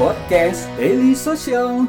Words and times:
podcast 0.00 0.64
Daily 0.80 1.12
Social. 1.12 1.84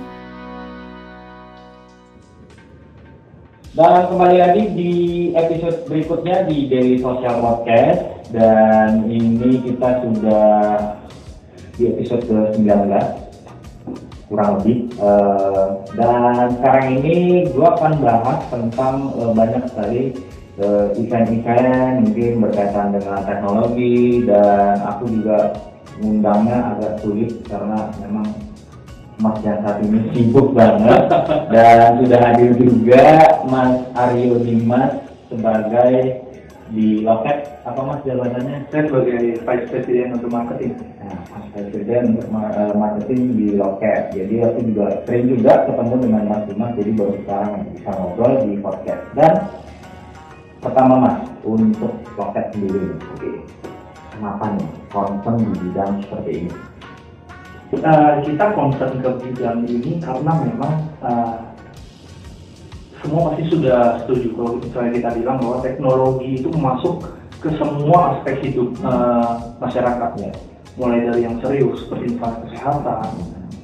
Dan 3.71 4.03
kembali 4.11 4.35
lagi 4.35 4.63
di 4.75 4.91
episode 5.31 5.87
berikutnya 5.87 6.43
di 6.43 6.67
Daily 6.67 6.99
Social 6.99 7.39
Podcast. 7.39 8.03
Dan 8.35 9.07
ini 9.07 9.63
kita 9.63 10.03
sudah 10.03 10.51
di 11.79 11.87
episode 11.87 12.27
ke-19 12.27 12.67
kurang 14.27 14.59
lebih. 14.59 14.91
Uh, 14.99 15.79
dan 15.95 16.51
sekarang 16.59 16.99
ini 16.99 17.47
gue 17.47 17.63
akan 17.63 17.95
bahas 18.03 18.43
tentang 18.51 19.15
uh, 19.23 19.31
banyak 19.31 19.63
sekali 19.71 20.19
uh, 20.59 20.91
event-event 20.99 22.03
mungkin 22.03 22.43
berkaitan 22.43 22.91
dengan 22.91 23.23
teknologi. 23.23 24.27
Dan 24.27 24.83
aku 24.83 25.07
juga 25.07 25.70
undangnya 26.01 26.75
agak 26.75 26.93
sulit 27.05 27.31
karena 27.45 27.89
memang 28.01 28.27
Mas 29.21 29.37
yang 29.45 29.61
saat 29.61 29.77
ini 29.85 30.01
sibuk 30.17 30.57
banget 30.57 31.05
dan 31.53 32.01
sudah 32.01 32.19
hadir 32.25 32.51
juga 32.57 33.05
Mas 33.45 33.85
Aryo 33.93 34.41
Dimas 34.41 34.97
sebagai 35.29 36.25
di 36.71 37.03
Loket 37.03 37.61
apa 37.67 37.79
Mas 37.83 38.01
jabatannya? 38.07 38.65
Saya 38.71 38.87
sebagai 38.87 39.43
Vice 39.43 39.67
President 39.69 40.17
untuk 40.17 40.31
marketing. 40.31 40.73
Nah, 41.03 41.19
Mas 41.29 41.45
Presiden 41.51 42.15
untuk 42.15 42.27
eh, 42.31 42.73
marketing 42.73 43.21
di 43.35 43.47
Loket. 43.59 44.01
Jadi 44.15 44.35
aku 44.41 44.59
juga 44.71 44.85
sering 45.05 45.25
juga 45.29 45.53
ketemu 45.67 45.95
dengan 45.99 46.23
Mas 46.31 46.43
Dimas 46.47 46.71
jadi 46.79 46.91
baru 46.95 47.15
sekarang 47.21 47.51
bisa 47.75 47.89
ngobrol 47.93 48.33
di 48.47 48.53
podcast. 48.63 49.03
Dan 49.13 49.33
pertama 50.63 50.95
Mas 50.97 51.17
untuk 51.43 51.93
Loket 52.15 52.45
sendiri, 52.55 52.95
oke. 52.95 53.31
Kenapa 54.21 54.53
nih 54.53 54.69
concern 54.93 55.41
di 55.41 55.49
bidang 55.65 55.93
seperti 56.05 56.31
ini? 56.45 56.51
Uh, 57.73 58.21
kita 58.21 58.45
concern 58.53 58.93
ke 59.01 59.09
bidang 59.17 59.65
ini 59.65 59.97
karena 59.97 60.29
memang 60.45 60.73
uh, 61.01 61.41
semua 63.01 63.33
pasti 63.33 63.49
sudah 63.49 63.97
setuju 64.05 64.29
kalau 64.37 64.61
misalnya 64.61 64.91
kita 65.01 65.09
bilang 65.17 65.41
bahwa 65.41 65.57
teknologi 65.65 66.37
itu 66.37 66.53
masuk 66.53 67.01
ke 67.41 67.49
semua 67.57 68.13
aspek 68.13 68.45
hidup 68.45 68.77
uh, 68.85 69.57
masyarakat 69.57 70.11
ya 70.21 70.29
mulai 70.77 71.01
dari 71.01 71.25
yang 71.25 71.41
serius 71.41 71.81
seperti 71.81 72.13
misalnya 72.13 72.37
kesehatan, 72.45 73.09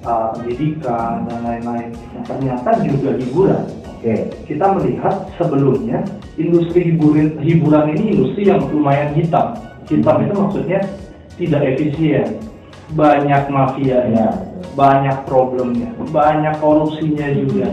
uh, 0.09 0.33
pendidikan 0.41 1.29
dan 1.29 1.39
lain-lain. 1.45 1.93
Nah, 2.17 2.23
ternyata 2.25 2.81
juga 2.81 3.13
hiburan. 3.13 3.63
Oke, 3.97 4.33
kita 4.49 4.65
melihat 4.73 5.29
sebelumnya 5.37 6.01
industri 6.33 6.89
hiburan 6.89 7.37
hiburan 7.45 7.93
ini 7.93 8.17
industri 8.17 8.49
yang 8.49 8.65
lumayan 8.73 9.13
hitam. 9.13 9.76
Hitam 9.87 10.17
itu 10.27 10.35
maksudnya 10.35 10.79
tidak 11.39 11.61
efisien 11.63 12.43
banyak 12.95 13.51
mafia 13.51 13.99
ya, 14.07 14.27
banyak 14.71 15.27
problemnya, 15.27 15.91
banyak 16.07 16.55
korupsinya 16.63 17.27
juga, 17.35 17.67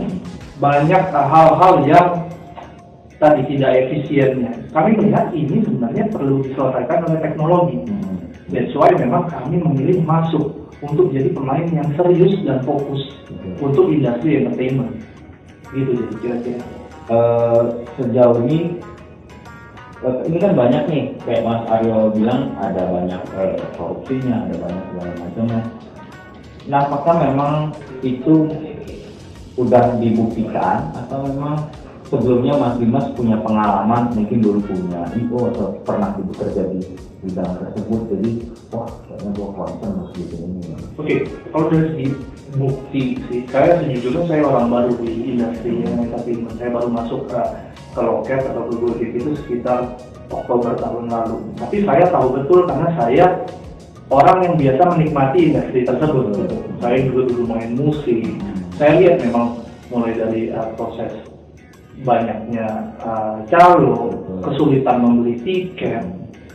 banyak 0.59 1.03
hal-hal 1.07 1.73
yang 1.87 2.07
tadi 3.15 3.41
tidak 3.55 3.71
efisiennya. 3.87 4.51
Kami 4.75 4.99
melihat 4.99 5.31
ini 5.31 5.63
sebenarnya 5.63 6.11
perlu 6.11 6.43
diselesaikan 6.43 7.07
oleh 7.07 7.19
teknologi. 7.23 7.79
That's 8.51 8.75
why 8.75 8.91
memang 8.91 9.31
kami 9.31 9.63
memilih 9.63 10.03
masuk 10.03 10.67
untuk 10.83 11.15
jadi 11.15 11.31
pemain 11.31 11.65
yang 11.71 11.87
serius 11.95 12.35
dan 12.43 12.61
fokus 12.67 13.15
untuk 13.63 13.87
industri 13.89 14.43
entertainment. 14.43 14.99
Gitu 15.71 15.95
jadi 15.95 16.15
kira-kira. 16.19 16.63
Uh, 17.05 17.85
sejauh 18.01 18.41
ini 18.49 18.81
ini 20.25 20.37
kan 20.37 20.51
banyak 20.53 20.83
nih 20.89 21.03
kayak 21.25 21.43
Mas 21.45 21.61
Aryo 21.71 22.13
bilang 22.13 22.53
ada 22.61 22.83
banyak 22.89 23.21
eh, 23.41 23.57
korupsinya 23.77 24.45
ada 24.45 24.55
banyak 24.59 24.83
segala 24.91 25.11
macamnya. 25.21 25.61
Nah 26.65 26.79
apakah 26.89 27.15
memang 27.21 27.53
itu 28.01 28.49
udah 29.55 29.95
dibuktikan 29.97 30.91
atau 30.93 31.25
memang 31.31 31.71
sebelumnya 32.09 32.53
Mas 32.59 32.75
Dimas 32.77 33.07
punya 33.17 33.37
pengalaman 33.41 34.13
mungkin 34.13 34.39
dulu 34.43 34.59
punya 34.67 35.09
IO 35.15 35.49
atau 35.53 35.67
pernah 35.81 36.13
bekerja 36.13 36.69
di 36.69 36.79
bidang 37.25 37.57
tersebut 37.57 38.01
jadi 38.13 38.31
wah 38.69 38.85
kayaknya 39.09 39.29
gua 39.33 39.49
concern 39.57 39.93
mas 39.97 40.09
gitu 40.13 40.35
ini 40.37 40.77
oke 40.93 41.15
kalau 41.49 41.65
dari 41.73 41.87
segi 41.89 42.07
bukti 42.55 43.01
sih 43.27 43.41
saya 43.49 43.81
sejujurnya 43.81 44.23
saya 44.29 44.41
orang 44.45 44.67
baru 44.69 44.91
di 45.01 45.11
industri 45.33 45.81
tapi 46.13 46.31
saya 46.61 46.69
baru 46.69 46.89
masuk 46.93 47.21
ke 47.25 47.41
ke 47.95 48.01
loket 48.03 48.43
atau 48.43 48.67
ke 48.67 48.73
Gojek 48.75 49.11
itu 49.15 49.31
sekitar 49.39 49.95
Oktober 50.27 50.75
tahun 50.75 51.07
lalu. 51.07 51.39
Tapi 51.55 51.87
saya 51.87 52.05
tahu 52.11 52.27
betul 52.35 52.67
karena 52.67 52.89
saya 52.99 53.25
orang 54.11 54.37
yang 54.43 54.55
biasa 54.59 54.81
menikmati 54.91 55.39
industri 55.49 55.87
tersebut. 55.87 56.25
Gitu. 56.35 56.57
Saya 56.83 56.97
juga 57.07 57.21
dulu 57.31 57.43
main 57.47 57.71
musik. 57.73 58.21
Saya 58.75 58.99
lihat 58.99 59.23
memang 59.23 59.63
mulai 59.87 60.13
dari 60.19 60.51
uh, 60.51 60.75
proses 60.75 61.15
banyaknya 62.03 62.91
uh, 62.99 63.39
calo, 63.47 64.11
kesulitan 64.43 64.99
membeli 64.99 65.39
tiket, 65.47 66.03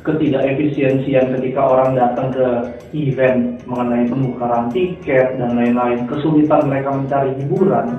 ketidakefisiensian 0.04 1.32
ketika 1.40 1.64
orang 1.64 1.96
datang 1.96 2.28
ke 2.28 2.46
event 2.92 3.64
mengenai 3.64 4.04
penukaran 4.04 4.68
tiket 4.68 5.40
dan 5.40 5.56
lain-lain, 5.56 6.04
kesulitan 6.04 6.68
mereka 6.68 6.92
mencari 6.92 7.32
hiburan 7.40 7.96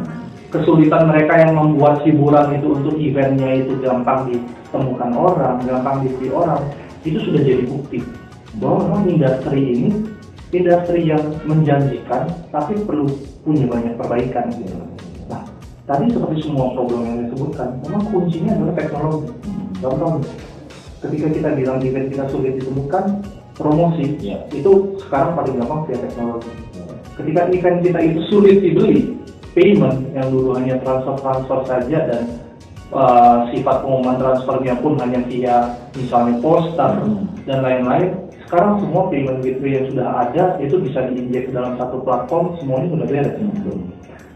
kesulitan 0.52 1.08
mereka 1.08 1.34
yang 1.40 1.56
membuat 1.56 2.04
hiburan 2.04 2.60
itu 2.60 2.68
untuk 2.76 2.96
eventnya 3.00 3.64
itu 3.64 3.80
gampang 3.80 4.28
ditemukan 4.28 5.12
orang, 5.16 5.64
gampang 5.64 6.04
dibeli 6.04 6.28
orang, 6.30 6.62
itu 7.08 7.18
sudah 7.24 7.42
jadi 7.42 7.64
bukti 7.66 8.04
bahwa 8.60 8.84
memang 8.84 9.04
industri 9.08 9.62
ini 9.64 9.90
industri 10.52 11.08
yang 11.08 11.24
menjanjikan 11.48 12.28
tapi 12.52 12.76
perlu 12.84 13.08
punya 13.48 13.64
banyak 13.72 13.96
perbaikan 13.96 14.52
gitu. 14.60 14.76
Nah, 15.32 15.48
tadi 15.88 16.12
seperti 16.12 16.44
semua 16.44 16.76
problem 16.76 17.08
yang 17.08 17.18
disebutkan, 17.26 17.80
memang 17.88 18.04
kuncinya 18.12 18.52
adalah 18.60 18.76
teknologi. 18.76 19.32
Contoh, 19.80 20.20
ketika 21.08 21.28
kita 21.32 21.50
bilang 21.56 21.80
event 21.80 22.08
kita 22.12 22.28
sulit 22.28 22.60
ditemukan, 22.60 23.24
promosi 23.56 24.20
ya. 24.20 24.44
itu 24.52 25.00
sekarang 25.08 25.40
paling 25.40 25.56
gampang 25.64 25.88
via 25.88 25.98
teknologi. 26.04 26.52
Ketika 27.16 27.42
event 27.48 27.78
kita 27.88 28.00
itu 28.04 28.20
sulit 28.28 28.58
dibeli, 28.60 29.21
payment 29.52 30.12
yang 30.16 30.28
dulu 30.32 30.56
hanya 30.56 30.80
transfer-transfer 30.84 31.60
saja 31.68 32.00
dan 32.08 32.24
uh, 32.96 33.48
sifat 33.52 33.84
pengumuman 33.84 34.20
transfernya 34.20 34.76
pun 34.80 34.96
hanya 35.00 35.20
via 35.28 35.76
misalnya 35.96 36.40
poster 36.40 36.92
hmm. 37.04 37.48
dan 37.48 37.60
lain-lain. 37.64 38.10
Sekarang 38.48 38.84
semua 38.84 39.08
payment 39.08 39.40
gateway 39.40 39.80
yang 39.80 39.88
sudah 39.96 40.08
ada 40.28 40.44
itu 40.60 40.76
bisa 40.84 41.08
diinjek 41.08 41.48
ke 41.48 41.52
dalam 41.56 41.80
satu 41.80 42.04
platform, 42.04 42.60
semuanya 42.60 42.88
sudah 42.92 43.08
beres. 43.08 43.36
Hmm. 43.40 43.92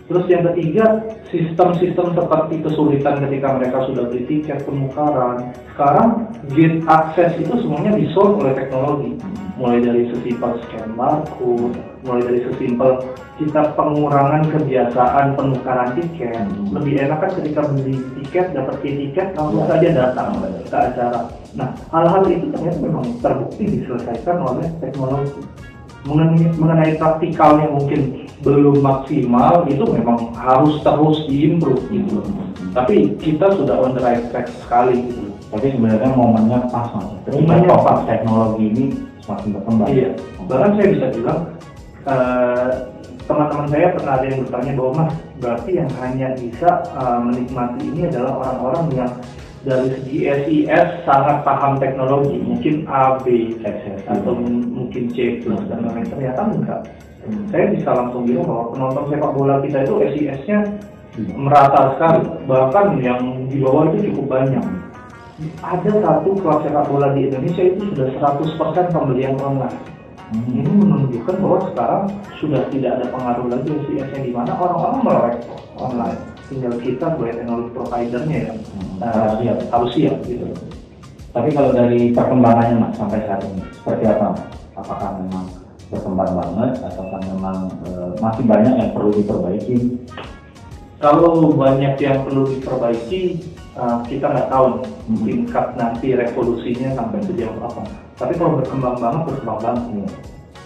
Terus 0.05 0.25
yang 0.29 0.45
ketiga, 0.53 0.85
sistem-sistem 1.33 2.13
seperti 2.13 2.61
kesulitan 2.61 3.25
ketika 3.25 3.57
mereka 3.57 3.89
sudah 3.89 4.05
beli 4.05 4.23
tiket 4.29 4.61
penukaran. 4.61 5.49
Sekarang 5.73 6.29
gate 6.53 6.85
akses 6.85 7.33
itu 7.41 7.53
semuanya 7.65 7.97
disolve 7.97 8.37
oleh 8.45 8.53
teknologi. 8.53 9.17
Mulai 9.57 9.81
dari 9.81 10.03
sesimpel 10.13 10.61
scan 10.61 10.93
barcode, 10.93 11.94
mulai 12.05 12.21
dari 12.23 12.39
sesimpel 12.45 13.01
kita 13.35 13.75
pengurangan 13.75 14.47
kebiasaan 14.47 15.35
penukaran 15.35 15.91
tiket. 15.99 16.47
Lebih 16.71 16.93
enak 17.03 17.17
kan 17.19 17.31
ketika 17.35 17.61
beli 17.67 17.99
tiket, 18.21 18.55
dapat 18.55 18.79
tiket, 18.79 19.35
langsung 19.35 19.67
saja 19.67 19.89
datang 19.91 20.39
ke 20.39 20.71
acara. 20.71 21.27
Nah, 21.57 21.75
hal-hal 21.91 22.23
itu 22.31 22.47
ternyata 22.53 22.79
memang 22.79 23.05
terbukti 23.19 23.63
diselesaikan 23.67 24.37
oleh 24.39 24.67
teknologi 24.79 25.43
mengenai, 26.05 26.47
mengenai 26.55 26.93
praktikalnya 27.01 27.67
mungkin 27.73 28.29
belum 28.45 28.77
maksimal 28.79 29.65
itu 29.65 29.83
memang 29.89 30.31
harus 30.37 30.77
terus 30.85 31.25
diimprove 31.25 31.81
gitu. 31.89 32.21
Tapi 32.71 33.17
kita 33.17 33.57
sudah 33.57 33.81
on 33.81 33.97
the 33.97 34.01
right 34.03 34.21
track 34.29 34.47
sekali 34.63 35.01
gitu. 35.09 35.33
Tapi 35.49 35.73
sebenarnya 35.73 36.11
momennya 36.13 36.59
pas 36.69 36.91
mas. 36.93 37.09
Momennya 37.31 37.73
pas 37.81 37.99
teknologi 38.05 38.63
ini 38.69 38.85
semakin 39.23 39.49
berkembang. 39.57 39.89
Iya. 39.89 40.09
Bahkan 40.45 40.71
saya 40.77 40.87
bisa 40.93 41.07
bilang 41.15 41.39
uh, 42.05 42.69
teman-teman 43.25 43.67
saya 43.73 43.87
pernah 43.97 44.13
ada 44.21 44.25
yang 44.29 44.39
bertanya 44.45 44.71
bahwa 44.77 44.91
mas 44.93 45.13
berarti 45.41 45.71
yang 45.81 45.91
hanya 46.01 46.27
bisa 46.37 46.69
uh, 46.93 47.19
menikmati 47.21 47.81
ini 47.89 48.01
adalah 48.09 48.31
orang-orang 48.41 48.85
yang 48.93 49.11
dari 49.65 49.89
segi 49.97 50.17
SIS 50.29 50.87
sangat 51.09 51.41
paham 51.41 51.81
teknologi 51.81 52.37
mungkin 52.37 52.85
A 52.85 53.17
B 53.25 53.57
atau 54.05 54.37
mungkin 54.37 55.09
C 55.09 55.41
plus 55.41 55.57
dan 55.65 55.81
lain-lain. 55.81 56.05
Ternyata 56.05 56.41
enggak. 56.53 56.81
Hmm. 57.25 57.49
saya 57.49 57.73
bisa 57.73 57.89
langsung 57.89 58.29
bilang 58.29 58.45
bahwa 58.45 58.65
penonton 58.69 59.05
sepak 59.09 59.31
bola 59.33 59.57
kita 59.65 59.81
itu 59.81 59.93
SIS-nya 60.13 60.59
hmm. 61.17 61.33
merata 61.33 61.97
sekali. 61.97 62.21
Bahkan 62.45 62.85
yang 63.01 63.49
di 63.49 63.57
bawah 63.65 63.89
itu 63.89 64.13
cukup 64.13 64.25
banyak. 64.37 64.65
Ada 65.65 65.91
satu 65.97 66.37
klub 66.37 66.61
sepak 66.61 66.85
bola 66.85 67.17
di 67.17 67.25
Indonesia 67.25 67.65
itu 67.65 67.81
sudah 67.89 68.07
100% 68.21 68.93
pembelian 68.93 69.33
online 69.41 69.94
hmm. 70.33 70.57
ini 70.57 70.71
menunjukkan 70.71 71.35
bahwa 71.41 71.59
sekarang 71.69 72.03
sudah 72.41 72.61
tidak 72.71 72.91
ada 72.97 73.05
pengaruh 73.11 73.45
lagi 73.51 73.69
SIS-nya 73.85 74.19
di 74.23 74.31
mana 74.33 74.51
orang-orang 74.57 74.97
melek 75.03 75.35
online 75.77 76.19
tinggal 76.45 76.73
kita 76.77 77.05
sebagai 77.09 77.35
teknologi 77.41 77.69
providernya 77.73 78.37
ya 78.37 78.53
hmm, 78.53 78.95
uh, 79.01 79.29
siap. 79.41 79.57
harus 79.73 79.91
siap 79.97 80.17
gitu. 80.29 80.45
Tapi 81.35 81.49
kalau 81.51 81.75
dari 81.75 82.15
perkembangannya 82.15 82.79
mas 82.79 82.95
sampai 82.95 83.19
saat 83.27 83.43
ini 83.43 83.59
seperti 83.75 84.07
apa? 84.07 84.39
Apakah 84.79 85.19
memang 85.19 85.51
berkembang 85.91 86.31
banget 86.31 86.71
atau 86.79 87.03
kan 87.11 87.21
memang 87.27 87.57
eh, 87.91 88.11
masih 88.23 88.43
banyak 88.47 88.73
yang 88.79 88.91
perlu 88.95 89.11
diperbaiki? 89.11 89.99
Kalau 91.03 91.51
banyak 91.51 91.99
yang 91.99 92.23
perlu 92.23 92.55
diperbaiki, 92.55 93.43
uh, 93.75 93.99
kita 94.07 94.31
nggak 94.31 94.47
tahu 94.47 94.79
Hmm. 95.05 95.21
tingkat 95.21 95.77
nanti 95.77 96.17
revolusinya 96.17 96.97
sampai 96.97 97.21
sejauh 97.21 97.61
apa. 97.61 97.85
Tapi 98.15 98.33
kalau 98.39 98.59
berkembang 98.63 98.97
banget, 98.99 99.21
berkembang 99.27 99.59
banget. 99.59 99.83
Iya. 99.91 100.07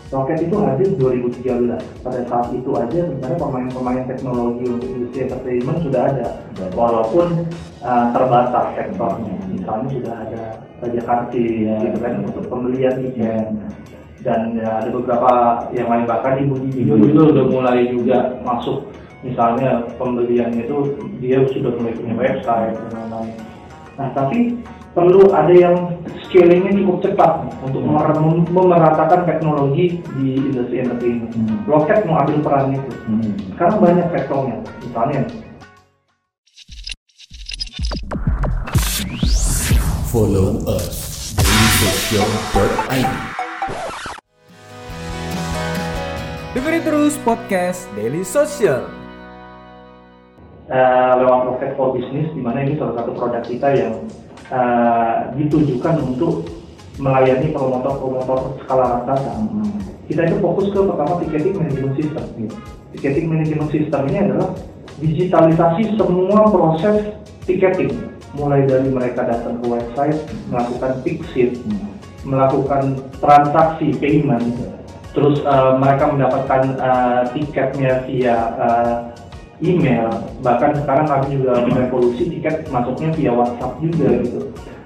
Roket 0.10 0.42
itu 0.42 0.56
hadir 0.66 0.90
2013. 0.98 1.78
Pada 2.02 2.22
saat 2.26 2.50
itu 2.50 2.74
aja 2.74 3.00
sebenarnya 3.06 3.38
pemain-pemain 3.38 4.04
teknologi 4.10 4.66
untuk 4.66 4.90
industri 4.90 5.30
entertainment 5.30 5.80
sudah 5.86 6.02
ada. 6.10 6.28
Walaupun 6.74 7.46
uh, 7.86 8.06
terbatas 8.10 8.66
sektornya. 8.74 9.38
Misalnya 9.54 9.88
sudah 9.94 10.14
ada 10.26 10.44
Raja 10.82 11.02
Karti 11.06 11.46
Iya. 11.70 11.76
gitu 11.86 11.98
kan 12.02 12.14
untuk 12.26 12.46
pembelian 12.50 12.98
Iya. 12.98 13.02
tiket. 13.06 13.46
Dan 14.20 14.58
ya, 14.58 14.82
ada 14.82 14.90
beberapa 14.92 15.32
yang 15.78 15.88
lain 15.94 16.04
bahkan 16.10 16.42
di 16.42 16.44
Budi 16.50 16.70
Video 16.74 16.98
Budi. 16.98 17.14
itu 17.14 17.22
udah 17.30 17.46
mulai 17.48 17.80
juga 17.88 18.18
masuk 18.44 18.90
misalnya 19.20 19.84
pembelian 20.00 20.52
itu 20.56 20.96
dia 21.20 21.44
sudah 21.48 21.72
mulai 21.76 21.94
punya 21.96 22.16
website 22.16 22.76
dan 22.76 22.90
lain-lain. 22.96 23.36
Nah 23.96 24.08
tapi 24.16 24.60
perlu 24.98 25.30
ada 25.30 25.54
yang 25.54 25.76
scalingnya 26.26 26.74
cukup 26.82 26.98
cepat 27.06 27.32
nih, 27.46 27.54
untuk 27.62 27.82
mem- 27.86 28.50
memeratakan 28.50 29.26
teknologi 29.30 30.02
di 30.18 30.28
industri 30.38 30.82
entertainment. 30.82 31.34
Hmm. 31.34 31.62
Rocket 31.70 32.06
mau 32.10 32.22
ambil 32.26 32.38
peran 32.42 32.74
itu. 32.74 32.92
Hmm. 33.06 33.34
Sekarang 33.54 33.78
banyak 33.82 34.08
sektornya, 34.14 34.58
misalnya 34.82 35.22
Follow 40.10 40.66
us 40.66 41.38
dailysocial.id 41.38 43.10
Dengerin 46.50 46.82
terus 46.82 47.14
podcast 47.22 47.86
Daily 47.94 48.26
Social. 48.26 48.90
eh, 50.70 51.12
lewat 51.18 51.50
Rocket 51.50 51.72
for 51.78 51.94
Business, 51.94 52.30
di 52.34 52.42
mana 52.42 52.62
ini 52.62 52.78
salah 52.78 53.02
satu 53.02 53.14
produk 53.18 53.42
kita 53.42 53.70
yang 53.74 53.94
eh, 54.50 55.16
ditujukan 55.38 55.96
untuk 56.04 56.50
melayani 57.00 57.56
promotor-promotor 57.56 58.60
skala 58.66 59.00
raksasa. 59.00 59.34
Hmm. 59.40 59.80
Kita 60.12 60.26
itu 60.28 60.38
fokus 60.44 60.68
ke 60.74 60.80
pertama 60.84 61.22
ticketing 61.24 61.56
management 61.56 61.96
system. 61.96 62.26
Ticketing 62.92 63.28
management 63.30 63.70
system 63.72 64.02
ini 64.10 64.20
adalah 64.26 64.50
digitalisasi 65.00 65.96
semua 65.96 66.50
proses 66.52 67.16
ticketing, 67.48 67.94
mulai 68.36 68.68
dari 68.68 68.92
mereka 68.92 69.24
datang 69.24 69.64
ke 69.64 69.66
website, 69.70 70.20
melakukan 70.52 70.92
fixit, 71.08 71.56
Hmm. 71.64 71.88
melakukan 72.28 73.00
transaksi 73.24 73.96
payment, 73.96 74.60
terus 75.16 75.40
eh, 75.40 75.74
mereka 75.80 76.12
mendapatkan 76.12 76.62
eh, 76.76 77.22
tiketnya 77.32 78.04
via 78.04 78.38
eh, 78.60 78.96
email, 79.60 80.08
bahkan 80.40 80.72
sekarang 80.80 81.08
kami 81.08 81.40
juga 81.40 81.64
merevolusi 81.68 82.32
tiket 82.32 82.68
masuknya 82.72 83.12
via 83.16 83.32
WhatsApp 83.36 83.80
juga 83.84 84.08
gitu. 84.24 84.42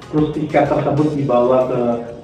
Terus 0.10 0.28
tiket 0.34 0.66
tersebut 0.70 1.08
dibawa 1.18 1.58
ke 1.70 1.80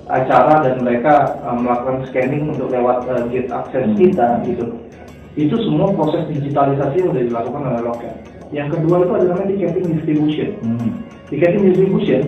acara 0.10 0.66
dan 0.66 0.82
mereka 0.82 1.38
eh, 1.46 1.58
melakukan 1.58 2.06
scanning 2.10 2.50
untuk 2.50 2.74
lewat 2.74 3.06
eh, 3.10 3.24
gate 3.30 3.52
akses 3.54 3.86
Hmm. 3.86 3.98
kita 3.98 4.28
gitu. 4.46 4.66
Itu 5.38 5.56
semua 5.62 5.94
proses 5.94 6.26
digitalisasi 6.30 7.06
yang 7.06 7.10
sudah 7.14 7.24
dilakukan 7.30 7.62
oleh 7.70 7.82
Loket. 7.86 8.14
Yang 8.50 8.82
kedua 8.82 9.06
itu 9.06 9.14
adalah 9.14 9.46
ticketing 9.46 9.86
distribution 9.94 10.50
Hmm. 10.66 10.90
ticketing 11.30 11.64
distribution, 11.70 12.22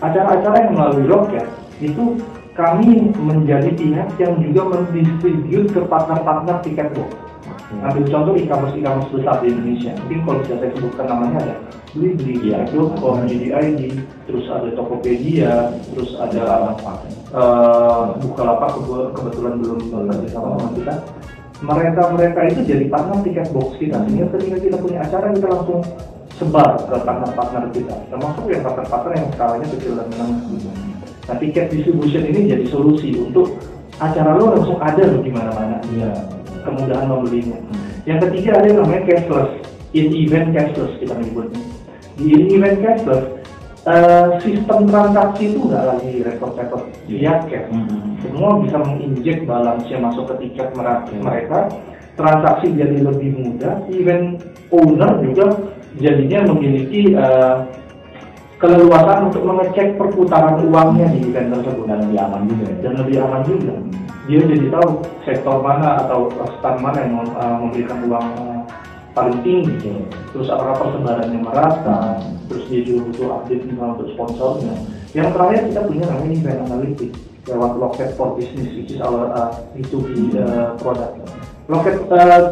acara-acara 0.00 0.56
yang 0.64 0.72
melalui 0.72 1.06
loket 1.08 1.44
itu 1.84 2.16
kami 2.56 3.12
menjadi 3.20 3.68
pihak 3.76 4.08
yang 4.16 4.40
juga 4.40 4.80
mendistribute 4.80 5.68
ke 5.76 5.80
partner-partner 5.84 6.56
tiket 6.64 6.88
box. 6.96 7.12
Ambil 7.66 8.04
contoh 8.06 8.34
e-commerce 8.38 8.78
e-commerce 8.78 9.10
besar 9.10 9.42
di 9.42 9.50
Indonesia. 9.50 9.92
Mungkin 10.06 10.20
kalau 10.22 10.38
bisa 10.46 10.54
saya 10.62 10.70
sebutkan 10.70 11.06
namanya 11.10 11.36
ada 11.42 11.54
Blibli, 11.96 12.34
Iya. 12.46 12.62
Tiket.com, 12.68 13.24
JDID, 13.26 13.80
terus 14.28 14.44
ada 14.52 14.68
Tokopedia, 14.76 15.52
terus 15.90 16.10
ada 16.20 16.44
eh, 17.34 18.02
Bukalapak 18.22 18.70
kebe- 18.78 19.10
kebetulan 19.16 19.54
belum 19.58 19.78
bekerja 19.82 20.28
sama 20.30 20.48
sama 20.60 20.68
kita. 20.78 20.94
Mereka 21.56 22.02
mereka 22.12 22.40
itu 22.52 22.60
jadi 22.68 22.84
partner 22.86 23.18
tiket 23.24 23.48
box 23.50 23.80
kita. 23.80 23.96
Sehingga 24.04 24.28
ketika 24.36 24.56
kita 24.60 24.76
punya 24.76 24.98
acara 25.02 25.32
kita 25.32 25.48
langsung 25.48 25.80
sebar 26.36 26.76
ke 26.84 26.96
partner-partner 27.00 27.64
kita. 27.72 27.94
Termasuk 28.12 28.44
yang 28.46 28.62
partner-partner 28.62 29.12
yang 29.16 29.28
skalanya 29.32 29.66
kecil 29.72 29.92
dan 29.96 30.06
menengah. 30.12 30.40
gitu. 30.52 30.68
Nah 31.26 31.36
tiket 31.40 31.66
distribution 31.72 32.22
ini 32.28 32.40
jadi 32.46 32.64
solusi 32.68 33.10
untuk 33.16 33.56
acara 33.96 34.36
lo 34.36 34.52
langsung 34.52 34.76
ada 34.78 35.02
loh 35.02 35.24
di 35.24 35.32
mana-mana. 35.32 35.80
Iya. 35.96 36.12
Kemudahan 36.66 37.06
membelinya. 37.06 37.58
Yang 38.04 38.18
ketiga 38.28 38.50
ada 38.58 38.66
yang 38.66 38.78
namanya 38.82 39.02
cashless, 39.06 39.50
in 39.94 40.06
event 40.10 40.50
cashless 40.50 40.92
kita 40.98 41.14
menyebutnya. 41.14 41.62
Di 42.18 42.24
in 42.26 42.42
event 42.50 42.78
cashless, 42.82 43.24
eh, 43.86 44.26
sistem 44.42 44.80
transaksi 44.90 45.54
itu 45.54 45.58
nggak 45.62 45.84
lagi 45.86 46.12
repot-repot 46.26 46.82
via 47.06 47.34
cash. 47.46 47.70
Hmm. 47.70 48.18
Semua 48.26 48.58
bisa 48.62 48.76
menginjek 48.82 49.46
balance 49.46 49.86
yang 49.86 50.02
masuk 50.02 50.26
ke 50.34 50.34
tiket 50.42 50.74
mereka, 50.74 51.06
Hmm. 51.06 51.22
mereka. 51.22 51.58
Transaksi 52.16 52.72
jadi 52.72 52.96
lebih 53.04 53.30
mudah. 53.36 53.84
Event 53.92 54.40
owner 54.72 55.20
juga 55.22 55.46
jadinya 56.00 56.50
memiliki 56.50 57.12
eh, 57.12 57.56
keleluasan 58.56 59.28
untuk 59.28 59.44
mengecek 59.44 60.00
perputaran 60.00 60.64
uangnya 60.64 61.12
di 61.12 61.28
event 61.28 61.52
tersebut 61.52 61.84
Dan 61.84 62.08
lebih 62.08 62.18
aman 62.24 62.42
juga. 62.48 62.66
dan 62.80 62.92
lebih 62.96 63.16
aman 63.20 63.42
juga. 63.44 63.74
Dia 64.26 64.42
jadi 64.42 64.66
tahu 64.74 65.06
sektor 65.22 65.62
mana 65.62 66.02
atau 66.02 66.26
stand 66.58 66.82
mana 66.82 66.98
yang 67.06 67.14
uh, 67.38 67.56
memberikan 67.62 67.98
uang 68.10 68.26
uh, 68.42 68.60
paling 69.14 69.38
tinggi. 69.46 70.02
Terus 70.34 70.50
apakah 70.50 70.74
persebarannya 70.82 71.38
merata. 71.40 72.20
Terus 72.50 72.66
dia 72.70 72.80
juga 72.82 73.10
butuh 73.10 73.26
update 73.38 73.64
misalnya 73.66 73.92
untuk 73.98 74.08
sponsornya. 74.18 74.74
Yang 75.14 75.28
terakhir 75.34 75.60
kita 75.70 75.80
punya 75.86 76.04
namanya 76.10 76.30
event 76.34 76.60
analytics 76.66 77.18
lewat 77.46 77.72
Locket 77.78 78.10
for 78.18 78.34
Business, 78.34 78.70
which 78.74 78.90
is 78.90 79.00
our 79.00 79.30
uh, 79.30 79.50
B2B 79.78 80.34
uh, 80.34 80.74
product. 80.82 81.14
Locket 81.70 81.96
uh, 82.10 82.50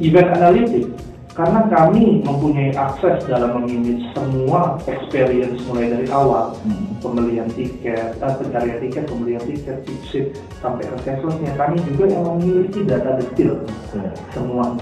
event 0.00 0.28
analytics 0.32 1.05
karena 1.36 1.68
kami 1.68 2.24
mempunyai 2.24 2.72
akses 2.72 3.20
dalam 3.28 3.60
memanage 3.60 4.00
semua 4.16 4.80
experience 4.88 5.60
mulai 5.68 5.92
dari 5.92 6.08
awal 6.08 6.56
Hmm. 6.64 6.96
pembelian 7.04 7.44
tiket, 7.52 8.16
eh, 8.16 8.34
pencarian 8.40 8.80
tiket, 8.80 9.04
pembelian 9.04 9.44
tiket, 9.44 9.84
tiket 9.84 10.32
sampai 10.64 10.88
ke 10.88 10.96
cashlessnya. 11.04 11.52
Kami 11.60 11.76
juga 11.92 12.08
yang 12.08 12.24
memiliki 12.24 12.88
data 12.88 13.20
detail 13.20 13.60
Oke. 13.62 14.00
semua, 14.32 14.74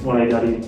mulai 0.00 0.26
dari 0.26 0.64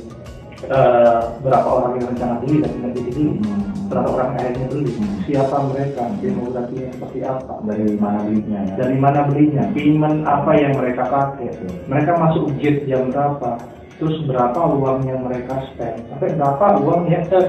eh, 0.60 1.22
berapa 1.40 1.64
orang 1.64 1.96
yang 1.96 2.12
rencana 2.12 2.36
beli 2.44 2.60
dan 2.60 2.68
tidak 2.76 2.92
jadi 2.92 3.10
beli, 3.16 3.32
Hmm. 3.40 3.64
berapa 3.88 4.08
orang 4.12 4.30
akhirnya 4.36 4.66
beli, 4.68 4.92
Hmm. 4.92 5.16
siapa 5.24 5.56
mereka, 5.72 6.02
demografinya 6.20 6.88
seperti 6.92 7.18
apa, 7.24 7.54
Dari 7.64 7.96
mana 7.96 8.18
belinya 8.28 8.60
ya? 8.68 8.74
dari 8.76 8.96
mana 9.00 9.20
belinya, 9.24 9.64
payment 9.72 10.20
apa 10.28 10.52
yang 10.60 10.76
mereka 10.76 11.08
pakai, 11.08 11.48
mereka 11.88 12.12
masuk 12.20 12.52
gate 12.60 12.84
jam 12.84 13.08
berapa, 13.08 13.56
terus 14.00 14.16
berapa 14.24 14.56
uang 14.56 15.04
yang 15.04 15.20
mereka 15.28 15.60
spend, 15.70 16.08
sampai 16.08 16.32
berapa 16.32 16.80
uang 16.80 17.12
yang 17.12 17.24
eh, 17.36 17.46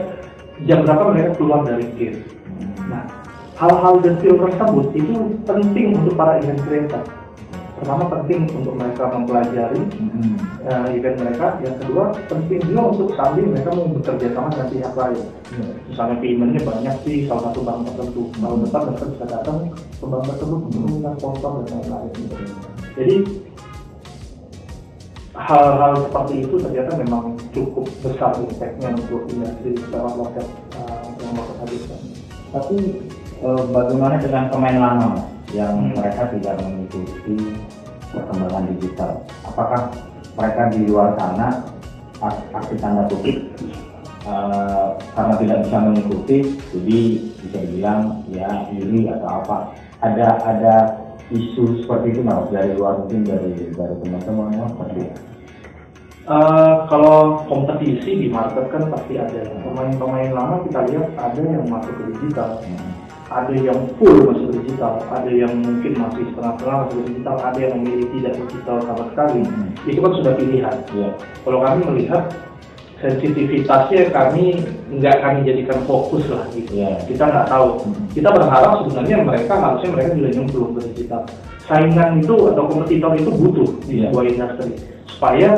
jam 0.67 0.83
berapa 0.83 1.15
mereka 1.15 1.31
keluar 1.39 1.63
dari. 1.63 1.87
Hmm. 1.95 2.91
Nah, 2.91 3.03
hal-hal 3.55 4.03
detail 4.03 4.35
tersebut 4.35 4.87
itu 4.91 5.15
penting 5.47 5.95
untuk 5.95 6.13
para 6.19 6.43
event 6.43 6.59
creator. 6.67 7.03
Pertama 7.81 8.05
penting 8.13 8.45
untuk 8.53 8.77
mereka 8.77 9.09
mempelajari 9.09 9.81
Hmm. 9.97 10.37
eh, 10.67 10.87
event 11.01 11.17
mereka. 11.23 11.57
Yang 11.65 11.75
kedua 11.81 12.03
penting 12.29 12.59
juga 12.67 12.81
untuk 12.93 13.09
sambil 13.17 13.47
mereka 13.47 13.69
mau 13.73 13.89
bekerja 13.89 14.27
sama 14.37 14.47
dengan 14.53 14.67
pihak 14.69 14.93
lain. 14.93 15.23
Misalnya 15.89 16.15
paymentnya 16.21 16.61
banyak 16.61 16.95
sih 17.07 17.25
salah 17.25 17.49
satu 17.49 17.59
bank 17.65 17.89
tertentu. 17.89 18.29
Tahun 18.37 18.59
depan 18.67 18.81
mereka 18.91 19.05
bisa 19.17 19.25
datang 19.25 19.57
ke 19.73 20.05
bank 20.05 20.23
tersebut 20.29 20.59
untuk 20.67 20.81
meminta 20.83 21.09
sponsor 21.17 21.51
dan 21.65 21.79
lain-lain. 21.79 22.11
Jadi 22.99 23.15
hal-hal 25.47 25.93
seperti 26.05 26.45
itu 26.45 26.55
ternyata 26.61 26.91
memang 26.97 27.33
cukup 27.49 27.85
besar 28.01 28.37
impactnya 28.37 28.93
untuk 28.93 29.25
industri 29.29 29.73
lewat 29.89 30.13
loket 30.17 30.45
eh, 30.77 31.03
yang 31.21 31.33
loket 31.37 31.57
hadirkan. 31.65 32.01
Tapi 32.51 32.77
eh, 33.41 33.63
bagaimana 33.73 34.15
dengan 34.21 34.43
pemain 34.49 34.77
lama 34.77 35.11
yang 35.51 35.75
Hmm. 35.75 35.93
mereka 35.99 36.31
tidak 36.31 36.55
mengikuti 36.63 37.35
perkembangan 38.13 38.71
digital? 38.75 39.11
Apakah 39.43 39.91
mereka 40.39 40.61
di 40.71 40.87
luar 40.87 41.11
sana 41.19 41.47
ak- 42.23 42.45
arti 42.55 42.75
tanda 42.79 43.03
kutip 43.11 43.37
eh, 44.23 44.87
karena 45.11 45.33
tidak 45.41 45.57
bisa 45.65 45.77
mengikuti, 45.81 46.37
jadi 46.71 46.99
bisa 47.41 47.57
dibilang 47.67 48.01
ya 48.31 48.49
iri 48.71 49.09
atau 49.09 49.29
apa? 49.43 49.57
Ada 50.01 50.27
ada 50.41 50.75
isu 51.31 51.83
seperti 51.83 52.11
itu 52.15 52.21
mas 52.25 52.43
dari 52.51 52.75
luar 52.75 52.99
mungkin 53.03 53.23
dari 53.23 53.71
dari 53.71 53.95
teman-teman 54.03 54.67
seperti 54.71 54.99
itu. 55.07 55.21
Eh, 56.21 56.73
kalau 56.85 57.41
kompetisi 57.49 58.13
di 58.13 58.27
market 58.29 58.69
kan 58.69 58.85
pasti 58.93 59.17
ada 59.17 59.41
pemain-pemain 59.65 60.29
lama 60.29 60.61
kita 60.69 60.85
lihat 60.85 61.17
ada 61.17 61.41
yang 61.41 61.65
masuk 61.65 61.97
ke 61.97 62.03
digital 62.13 62.61
Hmm. 62.61 62.93
ada 63.31 63.55
yang 63.57 63.79
full 63.97 64.29
masuk 64.29 64.53
digital, 64.53 65.01
ada 65.09 65.31
yang 65.33 65.49
mungkin 65.65 65.97
masih 65.97 66.21
setengah-setengah 66.29 66.77
masuk 66.85 66.99
digital, 67.09 67.35
ada 67.41 67.57
yang 67.57 67.73
memilih 67.81 68.07
tidak 68.13 68.33
digital 68.37 68.77
sama 68.85 69.03
sekali. 69.09 69.41
Hmm. 69.41 69.69
Itu 69.81 69.99
kan 70.03 70.11
sudah 70.13 70.33
pilihan. 70.37 70.75
Iya. 70.93 71.09
Kalau 71.41 71.59
kami 71.65 71.79
melihat 71.89 72.23
sensitivitasnya 73.01 74.01
kami 74.13 74.43
nggak 74.93 75.15
kami 75.25 75.39
jadikan 75.41 75.79
fokus 75.89 76.21
lah 76.29 76.45
gitu. 76.53 76.69
Iya. 76.85 77.01
Kita 77.09 77.23
nggak 77.33 77.47
tahu. 77.49 77.69
Hmm. 77.81 78.05
Kita 78.13 78.29
berharap 78.29 78.71
sebenarnya 78.85 79.17
mereka 79.25 79.53
harusnya 79.57 79.89
mereka 79.89 80.09
juga 80.13 80.29
nyemplung 80.37 80.71
ke 80.77 80.81
digital. 80.93 81.21
Saingan 81.65 82.21
itu 82.21 82.35
atau 82.45 82.63
kompetitor 82.69 83.11
itu 83.17 83.31
butuh 83.33 83.69
di 83.89 84.05
Iya. 84.05 84.13
sebuah 84.13 84.23
industri 84.29 84.71
supaya 85.09 85.49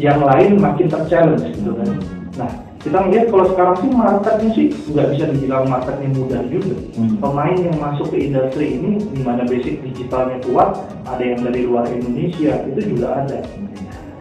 yang 0.00 0.24
lain 0.24 0.56
makin 0.56 0.88
terchallenge 0.88 1.52
gitu 1.52 1.72
kan. 1.76 1.88
Hmm. 1.88 2.00
Nah 2.40 2.50
kita 2.82 2.98
melihat 2.98 3.26
kalau 3.30 3.46
sekarang 3.54 3.76
sih 3.78 3.90
marketnya 3.94 4.48
sih 4.58 4.66
nggak 4.90 5.08
bisa 5.14 5.24
dibilang 5.30 5.64
marketnya 5.70 6.08
mudah 6.18 6.42
juga. 6.50 6.76
Hmm. 6.98 7.14
Pemain 7.22 7.58
yang 7.58 7.78
masuk 7.78 8.10
ke 8.10 8.18
industri 8.26 8.66
ini 8.80 8.98
di 9.12 9.20
mana 9.22 9.46
basic 9.46 9.84
digitalnya 9.86 10.42
kuat, 10.48 10.82
ada 11.06 11.22
yang 11.22 11.40
dari 11.46 11.62
luar 11.62 11.86
Indonesia 11.86 12.58
itu 12.66 12.80
juga 12.96 13.22
ada. 13.22 13.38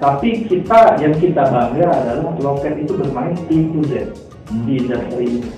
Tapi 0.02 0.50
kita 0.50 0.98
yang 0.98 1.14
kita 1.22 1.46
bangga 1.46 1.86
adalah 1.86 2.34
Loket 2.42 2.74
itu 2.82 2.98
bermain 2.98 3.38
to 3.46 3.82
Z 3.86 4.18
di 4.66 4.82
industri 4.82 5.26
ini. 5.30 5.50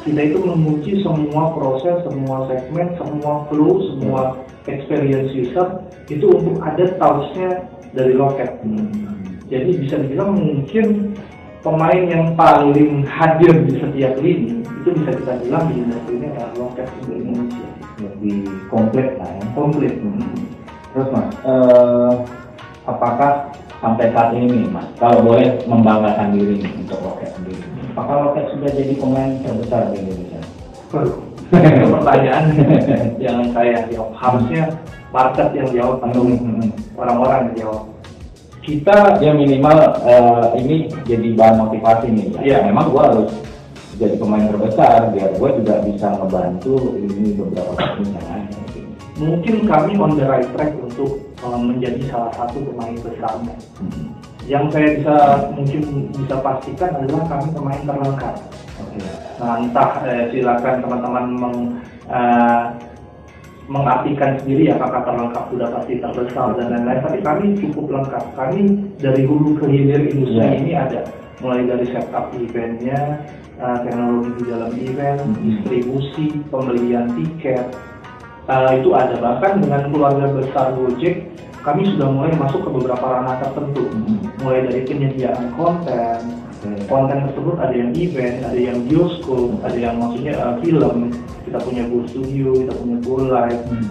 Kita 0.00 0.20
itu 0.24 0.40
menguji 0.40 1.04
semua 1.04 1.52
proses, 1.52 2.00
semua 2.08 2.48
segmen, 2.48 2.96
semua 2.96 3.44
flow, 3.52 3.84
semua 3.92 4.40
experience 4.64 5.28
user 5.36 5.84
itu 6.08 6.24
untuk 6.32 6.56
ada 6.64 6.96
touch-nya 6.96 7.68
dari 7.92 8.16
Loket. 8.16 8.64
Hmm. 8.64 9.09
Jadi 9.50 9.70
bisa 9.82 9.98
dibilang 9.98 10.38
mungkin 10.38 11.10
pemain 11.60 12.02
yang 12.06 12.38
paling 12.38 13.02
hadir 13.04 13.52
di 13.66 13.76
setiap 13.76 14.14
lini 14.22 14.62
itu 14.62 14.88
bisa 14.96 15.10
kita 15.12 15.32
bilang 15.44 15.68
di 15.68 15.82
industri 15.82 16.14
ini 16.16 16.26
adalah 16.32 16.50
Loket 16.56 16.86
untuk 17.02 17.18
Indonesia. 17.18 17.68
Lebih 18.00 18.38
komplit 18.70 19.08
lah 19.18 19.28
ya. 19.28 19.44
Komplit. 19.52 19.94
Terus 20.94 21.08
mas, 21.10 21.28
eh, 21.44 22.12
apakah 22.86 23.50
sampai 23.82 24.08
saat 24.14 24.32
ini 24.32 24.46
nih 24.48 24.66
mas, 24.70 24.86
kalau 24.96 25.20
boleh 25.20 25.60
membanggakan 25.66 26.32
diri 26.32 26.62
nih 26.62 26.72
untuk 26.80 27.02
Roket 27.02 27.34
sendiri, 27.36 27.60
apakah 27.92 28.30
Roket 28.30 28.46
sudah 28.54 28.70
jadi 28.70 28.94
pemain 28.96 29.30
terbesar 29.42 29.90
di 29.92 29.96
Indonesia? 30.00 30.40
Itu 30.86 30.98
pertanyaan 31.98 32.44
yang 33.18 33.50
saya 33.50 33.82
jawab. 33.90 34.14
Harusnya 34.14 34.62
market 35.10 35.50
yang 35.58 35.68
jawab 35.74 35.98
atau 36.06 36.22
Hmm. 36.22 36.70
orang-orang 36.94 37.50
yang 37.50 37.66
jawab. 37.66 37.89
Kita 38.60 39.16
ya 39.24 39.32
minimal 39.32 39.78
eh, 40.04 40.46
ini 40.60 40.76
jadi 41.08 41.32
bahan 41.32 41.56
motivasi 41.64 42.06
nih. 42.12 42.28
Ya, 42.38 42.40
Iya. 42.44 42.58
memang 42.68 42.92
gua 42.92 43.08
harus 43.08 43.32
jadi 44.00 44.16
pemain 44.16 44.48
terbesar 44.48 45.12
biar 45.12 45.36
gue 45.36 45.50
juga 45.60 45.74
bisa 45.84 46.08
ngebantu 46.16 46.96
ini 46.96 47.36
beberapa 47.36 47.76
pertandingan. 47.76 48.48
Mungkin 49.20 49.68
kami 49.68 49.92
on 50.00 50.16
the 50.16 50.24
right 50.24 50.48
track 50.56 50.72
untuk 50.80 51.20
um, 51.44 51.68
menjadi 51.68 52.08
salah 52.08 52.32
satu 52.32 52.64
pemain 52.64 52.96
besarnya. 52.96 53.56
Hmm. 53.76 54.16
Yang 54.48 54.64
saya 54.72 54.88
bisa 54.96 55.16
mungkin 55.52 55.80
bisa 56.16 56.36
pastikan 56.40 56.96
adalah 56.96 57.28
kami 57.28 57.48
pemain 57.52 57.82
terlengkap. 57.84 58.34
Oke. 58.80 59.00
Nah, 59.36 59.54
entah 59.60 59.90
eh, 60.08 60.24
silakan 60.32 60.74
teman-teman 60.80 61.24
meng, 61.36 61.56
eh, 62.08 62.62
mengartikan 63.70 64.34
sendiri 64.42 64.74
apakah 64.74 65.06
terlengkap 65.06 65.46
sudah 65.54 65.68
pasti 65.70 66.02
terbesar 66.02 66.58
dan 66.58 66.74
lain-lain. 66.74 67.00
Tapi 67.06 67.18
kami 67.22 67.44
cukup 67.62 67.86
lengkap. 67.86 68.24
Kami 68.34 68.60
dari 68.98 69.22
hulu 69.22 69.54
ke 69.62 69.70
hilir 69.70 70.10
industri 70.10 70.42
Iya. 70.42 70.58
ini 70.58 70.72
ada, 70.74 71.00
mulai 71.38 71.62
dari 71.70 71.86
setup 71.86 72.34
eventnya, 72.34 73.22
eh, 73.62 73.78
teknologi 73.86 74.30
di 74.42 74.44
dalam 74.50 74.70
event, 74.74 75.18
Mhm. 75.22 75.38
distribusi, 75.46 76.26
pembelian 76.50 77.14
tiket, 77.14 77.70
eh, 78.50 78.70
itu 78.82 78.90
ada. 78.90 79.14
Bahkan 79.22 79.62
dengan 79.62 79.86
keluarga 79.94 80.26
besar 80.34 80.74
Gojek, 80.74 81.30
kami 81.62 81.94
sudah 81.94 82.10
mulai 82.10 82.34
masuk 82.34 82.66
ke 82.66 82.70
beberapa 82.74 83.06
ranah 83.06 83.38
tertentu, 83.38 83.86
Hmm. 83.86 84.18
mulai 84.42 84.66
dari 84.66 84.82
penyediaan 84.82 85.54
konten, 85.54 86.18
Konten 86.60 87.24
tersebut 87.24 87.56
ada 87.56 87.72
yang 87.72 87.90
event, 87.96 88.36
ada 88.44 88.60
yang 88.60 88.84
bioskop, 88.84 89.64
ada 89.64 89.78
yang 89.80 89.96
maksudnya 89.96 90.36
uh, 90.36 90.54
film, 90.60 91.08
kita 91.48 91.58
punya 91.64 91.88
Go 91.88 92.04
Studio, 92.04 92.52
kita 92.52 92.72
punya 92.76 92.96
Go 93.00 93.14
Live. 93.24 93.64
Hmm. 93.72 93.88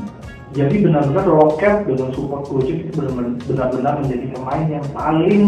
Jadi 0.54 0.76
benar-benar 0.82 1.26
Rocket 1.30 1.86
dengan 1.86 2.10
support 2.14 2.46
Gojek 2.50 2.90
itu 2.90 2.92
benar- 2.98 3.38
benar-benar 3.46 3.94
menjadi 4.02 4.26
pemain 4.34 4.66
yang 4.66 4.86
paling 4.98 5.42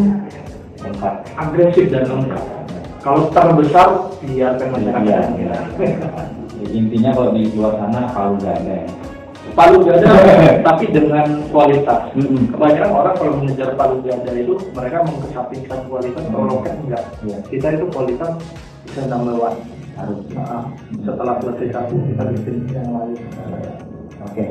Lengkap. 0.82 1.16
agresif 1.38 1.86
dan 1.94 2.06
lengkap. 2.10 2.44
Kalau 3.01 3.34
terbesar, 3.34 3.90
biarkan 4.22 4.68
masyarakat 4.78 5.10
yang 5.10 5.30
mengira. 5.34 5.58
Ya, 6.62 6.68
intinya 6.70 7.10
kalau 7.18 7.34
di 7.34 7.50
luar 7.58 7.74
sana 7.82 8.01
kalau 8.13 8.38
nggak 8.38 8.56
ada 8.62 8.74
ya. 8.86 8.90
Palu 9.51 9.77
gada, 9.84 10.08
tapi 10.67 10.86
dengan 10.89 11.27
kualitas. 11.51 12.01
Kebanyakan 12.15 12.91
orang 12.91 13.15
kalau 13.20 13.34
mengejar 13.43 13.70
palu 13.75 14.00
gada 14.01 14.31
itu 14.31 14.53
mereka 14.72 15.03
mengesampingkan 15.03 15.79
kualitas, 15.91 16.24
kalau 16.31 16.46
Hmm. 16.48 16.51
Rocket 16.55 16.75
enggak. 16.88 17.03
Iya. 17.27 17.38
Kita 17.51 17.67
itu 17.75 17.86
kualitas 17.91 18.31
bisa 18.88 19.01
number 19.12 19.36
one. 19.36 19.58
Harus. 20.00 20.24
Nah, 20.31 20.72
setelah 21.03 21.36
selesai 21.43 21.67
satu 21.75 21.93
kita 22.00 22.24
bikin 22.31 22.55
yang 22.72 22.89
lain. 22.96 23.20
Oke. 24.24 24.46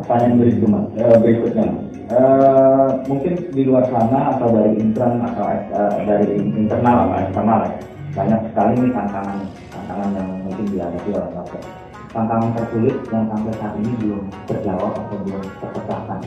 Pertanyaan 0.00 0.38
berikutnya, 0.40 0.68
Mas. 0.72 0.86
Eh, 0.96 1.16
berikutnya. 1.20 1.66
Eh, 2.08 2.88
mungkin 3.04 3.32
di 3.52 3.62
luar 3.68 3.84
sana 3.92 4.32
atau 4.32 4.48
dari 4.48 4.80
intern 4.80 5.20
atau 5.20 5.44
eh, 5.44 5.92
dari 6.08 6.40
internal 6.40 7.04
atau 7.04 7.16
eksternal 7.20 7.58
ya, 7.68 7.72
banyak 8.16 8.40
sekali 8.48 8.72
nih 8.80 8.92
tantangan 8.96 9.38
tantangan 9.68 10.10
yang 10.16 10.28
mungkin 10.40 10.64
dihadapi 10.72 11.08
oleh 11.12 11.30
Rocket. 11.36 11.62
Tantangan 12.08 12.56
tersulit 12.56 12.96
yang 13.12 13.28
sampai 13.28 13.52
saat 13.60 13.74
ini 13.76 13.92
belum 14.00 14.22
terjawab 14.48 14.92
atau 14.96 15.16
belum 15.28 15.42
terpecahkan. 15.60 16.20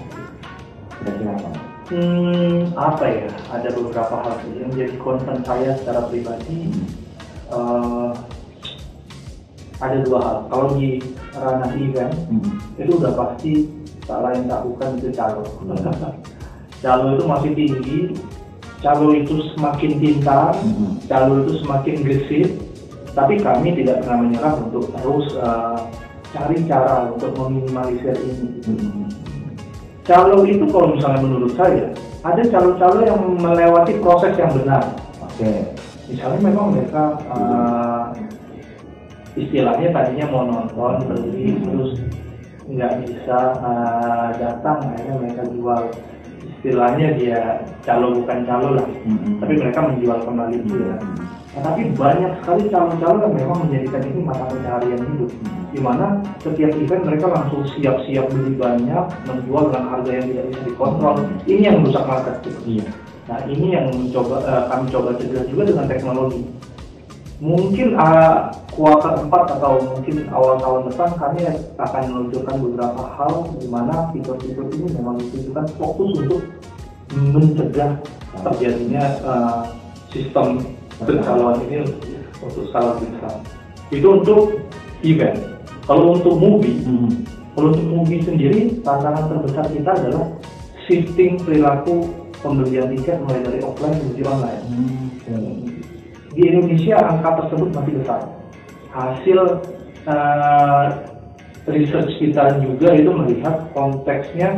Kira-kira 1.01 1.31
apa? 1.33 1.51
Hmm, 1.91 2.59
apa 2.77 3.05
ya? 3.09 3.27
Ada 3.51 3.69
beberapa 3.73 4.15
hal 4.21 4.33
sih 4.45 4.53
yang 4.61 4.71
jadi 4.71 4.95
concern 5.01 5.41
saya 5.41 5.75
secara 5.75 6.05
pribadi. 6.07 6.69
eh, 7.51 8.09
ada 9.81 9.97
dua 10.07 10.19
hal. 10.23 10.37
Kalau 10.47 10.77
di 10.77 11.01
ranah 11.35 11.73
event 11.75 12.13
Hmm. 12.29 12.61
itu 12.79 12.95
udah 12.95 13.11
pasti 13.11 13.67
tak 14.07 14.23
lain 14.23 14.47
tak 14.47 14.61
bukan 14.63 14.89
itu 15.01 15.09
calo. 15.11 15.43
calo 16.79 17.05
itu 17.11 17.23
masih 17.27 17.51
tinggi, 17.51 17.99
calo 18.79 19.11
itu 19.11 19.35
semakin 19.51 19.91
pintar, 19.99 20.53
Hmm. 20.63 20.95
calo 21.09 21.43
itu 21.43 21.59
semakin 21.59 21.95
gesit. 22.05 22.49
Tapi 23.11 23.43
kami 23.43 23.75
tidak 23.75 24.03
pernah 24.03 24.23
menyerah 24.23 24.53
untuk 24.55 24.87
terus 24.95 25.35
eh, 25.35 25.77
cari 26.31 26.57
cara 26.65 27.11
untuk 27.11 27.35
meminimalisir 27.35 28.15
ini. 28.15 28.47
Hmm. 28.63 29.07
Calo 30.07 30.43
itu 30.47 30.65
kalau 30.71 30.95
misalnya 30.95 31.21
menurut 31.21 31.53
saya 31.59 31.91
ada 32.23 32.41
calo-calo 32.47 32.99
yang 33.05 33.19
melewati 33.37 33.99
proses 34.01 34.33
yang 34.39 34.49
benar. 34.55 34.95
Oke. 35.21 35.75
Misalnya 36.09 36.39
memang 36.43 36.75
mereka 36.75 37.15
uh, 37.31 38.11
istilahnya 39.37 39.95
tadinya 39.95 40.25
mau 40.27 40.43
nonton 40.43 41.07
beli 41.07 41.55
terus 41.63 41.91
nggak 42.67 42.93
bisa 43.07 43.37
uh, 43.61 44.29
datang 44.35 44.91
akhirnya 44.91 45.15
mereka 45.21 45.43
jual. 45.53 45.83
Istilahnya 46.61 47.07
dia 47.17 47.41
calo 47.81 48.21
bukan 48.21 48.45
calo 48.45 48.77
lah, 48.77 48.87
Hmm. 49.01 49.41
tapi 49.41 49.53
mereka 49.57 49.79
menjual 49.81 50.19
kembali 50.21 50.57
juga. 50.65 50.97
Hmm. 51.01 51.40
Nah, 51.51 51.61
tapi 51.67 51.91
banyak 51.91 52.31
sekali 52.39 52.71
calo-calo 52.71 53.27
yang 53.27 53.35
memang 53.35 53.67
menjadikan 53.67 54.01
ini 54.07 54.23
mata 54.23 54.47
pencaharian 54.47 55.03
hidup 55.03 55.31
di 55.71 55.79
mana 55.79 56.19
setiap 56.43 56.71
event 56.75 57.03
mereka 57.07 57.27
langsung 57.31 57.63
siap-siap 57.75 58.27
beli 58.31 58.55
banyak 58.59 59.05
menjual 59.27 59.71
dengan 59.71 59.85
harga 59.87 60.11
yang 60.11 60.25
tidak 60.31 60.45
bisa 60.51 60.61
dikontrol 60.67 61.15
ini 61.47 61.61
yang 61.63 61.75
merusak 61.79 62.03
market 62.07 62.35
gitu. 62.43 62.59
Iya. 62.79 62.87
nah 63.27 63.39
ini 63.47 63.67
yang 63.71 63.85
mencoba 63.87 64.35
eh, 64.43 64.63
kami 64.67 64.85
coba 64.91 65.09
cegah 65.15 65.43
juga 65.47 65.63
dengan 65.71 65.85
teknologi 65.87 66.41
mungkin 67.41 67.97
uh, 67.97 68.53
kuartal 68.69 69.25
4 69.25 69.55
atau 69.57 69.73
mungkin 69.81 70.29
awal 70.29 70.61
tahun 70.61 70.81
depan 70.93 71.09
kami 71.17 71.39
akan 71.81 72.03
menunjukkan 72.13 72.55
beberapa 72.61 73.01
hal 73.17 73.33
di 73.57 73.65
mana 73.65 74.13
fitur-fitur 74.13 74.69
ini 74.77 74.93
memang 74.93 75.17
ditujukan 75.17 75.65
fokus 75.73 76.21
untuk 76.21 76.41
mencegah 77.11 77.97
terjadinya 78.45 79.03
eh, 79.19 79.61
sistem 80.13 80.63
pencalonan 81.05 81.57
ini 81.67 81.85
untuk 82.41 82.63
skala 82.69 82.97
besar. 82.97 83.41
Itu 83.91 84.21
untuk 84.21 84.61
event. 85.03 85.37
Kalau 85.85 86.15
untuk 86.15 86.35
movie, 86.37 86.85
Hmm. 86.85 87.25
kalau 87.57 87.73
untuk 87.73 87.87
movie 87.89 88.21
sendiri 88.23 88.79
tantangan 88.85 89.27
terbesar 89.27 89.65
kita 89.73 89.91
adalah 89.91 90.25
shifting 90.87 91.41
perilaku 91.41 92.07
pembelian 92.39 92.89
tiket 92.95 93.21
mulai 93.21 93.41
dari 93.43 93.59
offline 93.61 93.97
menuju 93.97 94.23
online. 94.25 94.63
Hmm. 94.69 95.67
Di 96.31 96.41
Indonesia 96.47 96.95
angka 96.95 97.43
tersebut 97.45 97.69
masih 97.75 97.93
besar. 98.01 98.21
Hasil 98.91 99.39
eh, 100.01 100.87
research 101.69 102.17
kita 102.17 102.57
juga 102.63 102.95
itu 102.95 103.11
melihat 103.13 103.69
konteksnya 103.75 104.57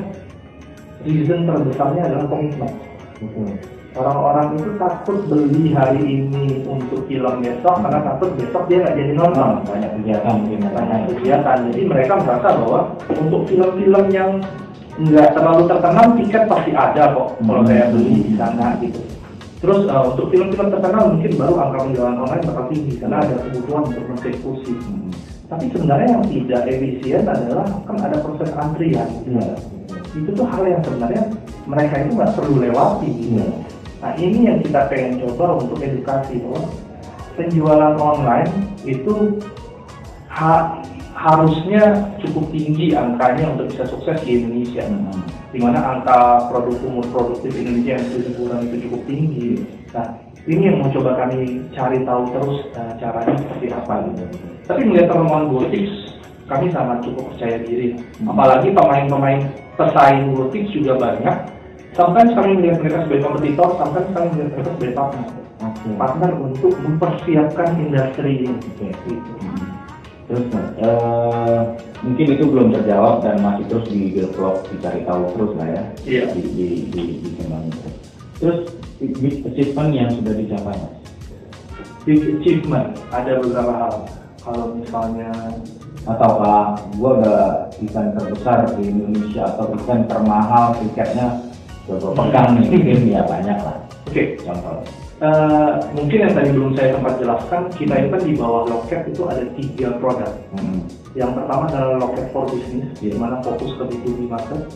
reason 1.03 1.43
terbesarnya 1.43 2.07
adalah 2.07 2.25
komitmen. 2.31 2.71
Betul. 3.19 3.72
Orang-orang 3.93 4.57
itu 4.57 4.69
takut 4.75 5.17
beli 5.27 5.69
hari 5.71 6.01
ini 6.01 6.65
untuk 6.65 7.05
film 7.05 7.35
besok 7.39 7.75
karena 7.77 7.99
takut 8.03 8.29
besok 8.33 8.63
dia 8.65 8.77
nggak 8.81 8.95
jadi 8.97 9.11
nonton 9.13 9.49
Oh, 9.53 9.61
banyak 9.63 9.91
kegiatan 9.95 10.33
mungkin 10.35 10.59
ya. 10.59 10.69
banyak 10.73 10.99
kegiatan 11.13 11.57
jadi 11.69 11.81
mereka 11.85 12.13
merasa 12.19 12.47
bahwa 12.57 12.79
untuk 13.07 13.41
film-film 13.45 14.05
yang 14.09 14.31
nggak 14.93 15.29
terlalu 15.33 15.63
terkenal 15.65 16.05
tiket 16.15 16.43
pasti 16.45 16.71
ada 16.71 17.03
kok 17.11 17.27
kalau 17.39 17.61
Hmm. 17.61 17.69
saya 17.69 17.85
beli 17.89 18.13
di 18.23 18.33
sana 18.33 18.67
gitu 18.77 19.01
terus 19.57 19.81
eh, 19.85 20.03
untuk 20.03 20.25
film-film 20.27 20.67
terkenal 20.69 21.03
mungkin 21.09 21.31
baru 21.33 21.53
angka 21.55 21.77
penjualan 21.83 22.17
online 22.19 22.45
bakal 22.45 22.65
tinggi 22.67 22.93
karena 22.97 23.17
ada 23.19 23.35
kebutuhan 23.41 23.83
untuk 23.87 24.03
mengeksekusi 24.05 24.73
Hmm. 24.73 25.09
tapi 25.47 25.65
sebenarnya 25.69 26.07
yang 26.11 26.25
tidak 26.25 26.61
efisien 26.65 27.23
adalah 27.23 27.65
kan 27.85 27.97
ada 27.99 28.17
proses 28.19 28.49
antrian 28.53 29.09
Iya. 29.23 29.53
itu 30.13 30.29
tuh 30.29 30.45
hal 30.45 30.63
yang 30.63 30.81
sebenarnya 30.81 31.23
mereka 31.65 31.93
itu 31.99 32.11
nggak 32.13 32.33
perlu 32.33 32.55
lewati 32.59 33.09
gitu. 33.13 33.37
Iya. 33.37 33.49
Nah 34.03 34.11
ini 34.19 34.51
yang 34.51 34.59
kita 34.59 34.91
pengen 34.91 35.23
coba 35.23 35.63
untuk 35.63 35.79
edukasi 35.79 36.43
bahwa 36.43 36.67
penjualan 37.39 37.95
online 37.95 38.51
itu 38.83 39.39
ha- 40.27 40.83
harusnya 41.15 42.11
cukup 42.19 42.51
tinggi 42.51 42.91
angkanya 42.91 43.55
untuk 43.55 43.71
bisa 43.71 43.87
sukses 43.87 44.19
di 44.27 44.43
Indonesia. 44.43 44.83
Hmm. 44.83 45.23
Di 45.55 45.59
mana 45.63 45.79
angka 45.79 46.51
produk 46.51 46.75
umur 46.83 47.05
produktif 47.15 47.55
Indonesia 47.55 47.95
yang 47.95 48.07
sudah 48.11 48.31
kurang 48.35 48.61
itu 48.67 48.75
cukup 48.91 49.01
tinggi. 49.07 49.49
Nah 49.95 50.07
ini 50.43 50.61
yang 50.67 50.83
mau 50.83 50.91
coba 50.91 51.23
kami 51.23 51.63
cari 51.71 52.03
tahu 52.03 52.23
terus 52.35 52.57
eh, 52.75 52.93
caranya 52.99 53.35
seperti 53.39 53.67
apa 53.71 53.93
gitu. 54.11 54.23
Tapi 54.67 54.81
melihat 54.83 55.15
teman 55.15 55.47
Gotics, 55.47 55.95
kami 56.51 56.67
sangat 56.75 57.07
cukup 57.07 57.31
percaya 57.31 57.55
diri. 57.63 57.95
Hmm. 58.19 58.35
Apalagi 58.35 58.67
pemain-pemain 58.75 59.47
pesaing 59.79 60.35
Gotics 60.35 60.75
juga 60.75 60.99
banyak. 60.99 61.37
Sometimes 61.93 62.33
kami 62.33 62.57
melihat 62.57 62.81
mereka 62.81 63.05
sebagai 63.05 63.21
kompetitor, 63.21 63.69
sometimes 63.77 64.09
kami 64.17 64.27
melihat 64.33 64.49
mereka 64.57 64.69
sebagai 64.73 64.95
partner. 64.97 65.25
Oke. 65.63 65.89
Partner 65.95 66.31
untuk 66.41 66.73
mempersiapkan 66.81 67.69
industri 67.77 68.31
ini. 68.49 68.57
Oke. 68.57 68.87
Gitu. 69.05 69.31
Hmm. 69.45 69.69
Terus 70.23 70.45
eh, 70.81 71.59
mungkin 72.01 72.25
itu 72.33 72.43
belum 72.49 72.67
terjawab 72.73 73.21
dan 73.21 73.37
masih 73.45 73.69
terus 73.69 73.85
digeplok 73.91 74.65
dicari 74.73 75.05
tahu 75.05 75.21
terus 75.37 75.51
lah 75.59 75.67
ya 75.69 75.83
Iya. 76.07 76.23
di 76.33 76.41
di 76.41 76.67
di, 76.89 77.01
di 77.21 77.29
itu. 77.29 77.89
Terus 78.41 78.59
big 78.97 79.35
achievement 79.45 79.91
yang 79.93 80.09
sudah 80.17 80.33
dicapai 80.33 80.73
mas. 80.73 80.95
Big 82.03 82.21
achievement, 82.39 82.97
ada 83.13 83.39
beberapa 83.39 83.73
hal. 83.77 83.95
Kalau 84.43 84.75
misalnya 84.75 85.31
Ataukah 86.03 86.75
gua 86.99 87.11
udah 87.15 87.43
event 87.79 88.11
terbesar 88.19 88.75
di 88.75 88.91
Indonesia 88.91 89.47
atau 89.55 89.71
event 89.71 90.03
termahal 90.03 90.75
tiketnya 90.83 91.39
pegang 91.87 92.49
nih 92.57 92.65
mungkin 92.71 92.99
ya 93.11 93.21
banyak 93.27 93.59
lah 93.59 93.77
Oke, 94.03 94.37
contoh. 94.45 94.77
eh, 95.25 95.71
mungkin 95.97 96.17
yang 96.21 96.33
tadi 96.37 96.49
belum 96.53 96.77
saya 96.77 96.93
sempat 96.93 97.17
jelaskan, 97.17 97.61
kita 97.73 97.93
itu 97.97 98.07
kan 98.13 98.21
di 98.21 98.33
bawah 98.37 98.63
loket 98.69 99.01
itu 99.09 99.25
ada 99.25 99.41
tiga 99.57 99.89
produk. 99.97 100.29
Hmm. 100.53 100.85
Yang 101.17 101.31
pertama 101.41 101.63
adalah 101.71 101.97
loket 101.97 102.25
for 102.29 102.45
business, 102.45 102.93
di 103.01 103.09
Iya. 103.09 103.17
mana 103.17 103.41
fokus 103.41 103.73
ke 103.73 103.83
B2B 103.89 104.29
market. 104.29 104.69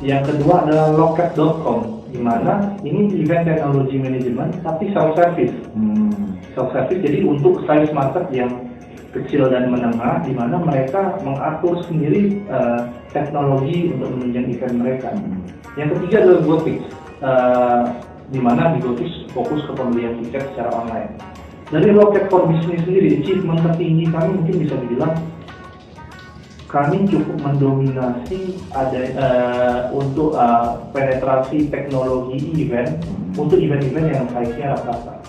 Yang 0.00 0.22
kedua 0.32 0.64
adalah 0.64 0.88
loket.com, 0.94 1.78
di 2.08 2.20
mana 2.22 2.80
ini 2.80 3.12
event 3.12 3.44
technology 3.44 3.96
management 4.00 4.56
tapi 4.64 4.88
self 4.96 5.12
service. 5.20 5.52
Hmm. 5.76 6.40
Self 6.56 6.72
service 6.72 7.00
jadi 7.04 7.18
untuk 7.28 7.60
size 7.68 7.92
market 7.92 8.24
yang 8.32 8.65
kecil 9.22 9.48
dan 9.48 9.72
menengah, 9.72 10.20
di 10.24 10.32
mana 10.36 10.60
mereka 10.60 11.16
mengatur 11.24 11.80
sendiri 11.86 12.42
eh, 12.44 12.80
teknologi 13.10 13.92
untuk 13.94 14.12
menunjang 14.16 14.46
event 14.52 14.76
mereka. 14.76 15.08
Yang 15.76 15.88
ketiga 15.96 16.16
adalah 16.24 16.40
GoTix, 16.44 16.78
eh, 17.24 17.82
di 18.30 18.40
mana 18.40 18.62
di 18.76 18.78
GoTix 18.84 19.10
fokus 19.32 19.64
ke 19.64 19.72
pembelian 19.76 20.20
tiket 20.24 20.52
secara 20.52 20.70
online. 20.72 21.12
Dari 21.66 21.90
loket 21.90 22.30
for 22.30 22.46
business 22.46 22.86
sendiri, 22.86 23.18
achievement 23.18 23.58
tertinggi 23.66 24.06
kami 24.06 24.38
mungkin 24.38 24.56
bisa 24.62 24.74
dibilang 24.78 25.18
kami 26.66 27.06
cukup 27.10 27.38
mendominasi 27.42 28.58
ada 28.74 29.02
eh, 29.02 29.80
untuk 29.94 30.34
eh, 30.34 30.70
penetrasi 30.94 31.70
teknologi 31.70 32.52
event 32.58 33.02
untuk 33.38 33.58
event-event 33.58 34.06
yang 34.12 34.26
size-nya 34.30 34.74
rata-rata. 34.74 35.25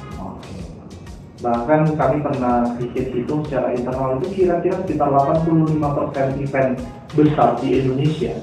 Bahkan 1.38 1.94
kami 1.94 2.18
pernah 2.26 2.66
sedikit 2.74 3.14
hitung 3.14 3.46
secara 3.46 3.70
internal 3.78 4.18
itu 4.18 4.28
kira-kira 4.34 4.82
sekitar 4.82 5.10
85% 5.14 6.42
event 6.42 6.72
besar 7.14 7.50
di 7.62 7.78
Indonesia 7.78 8.34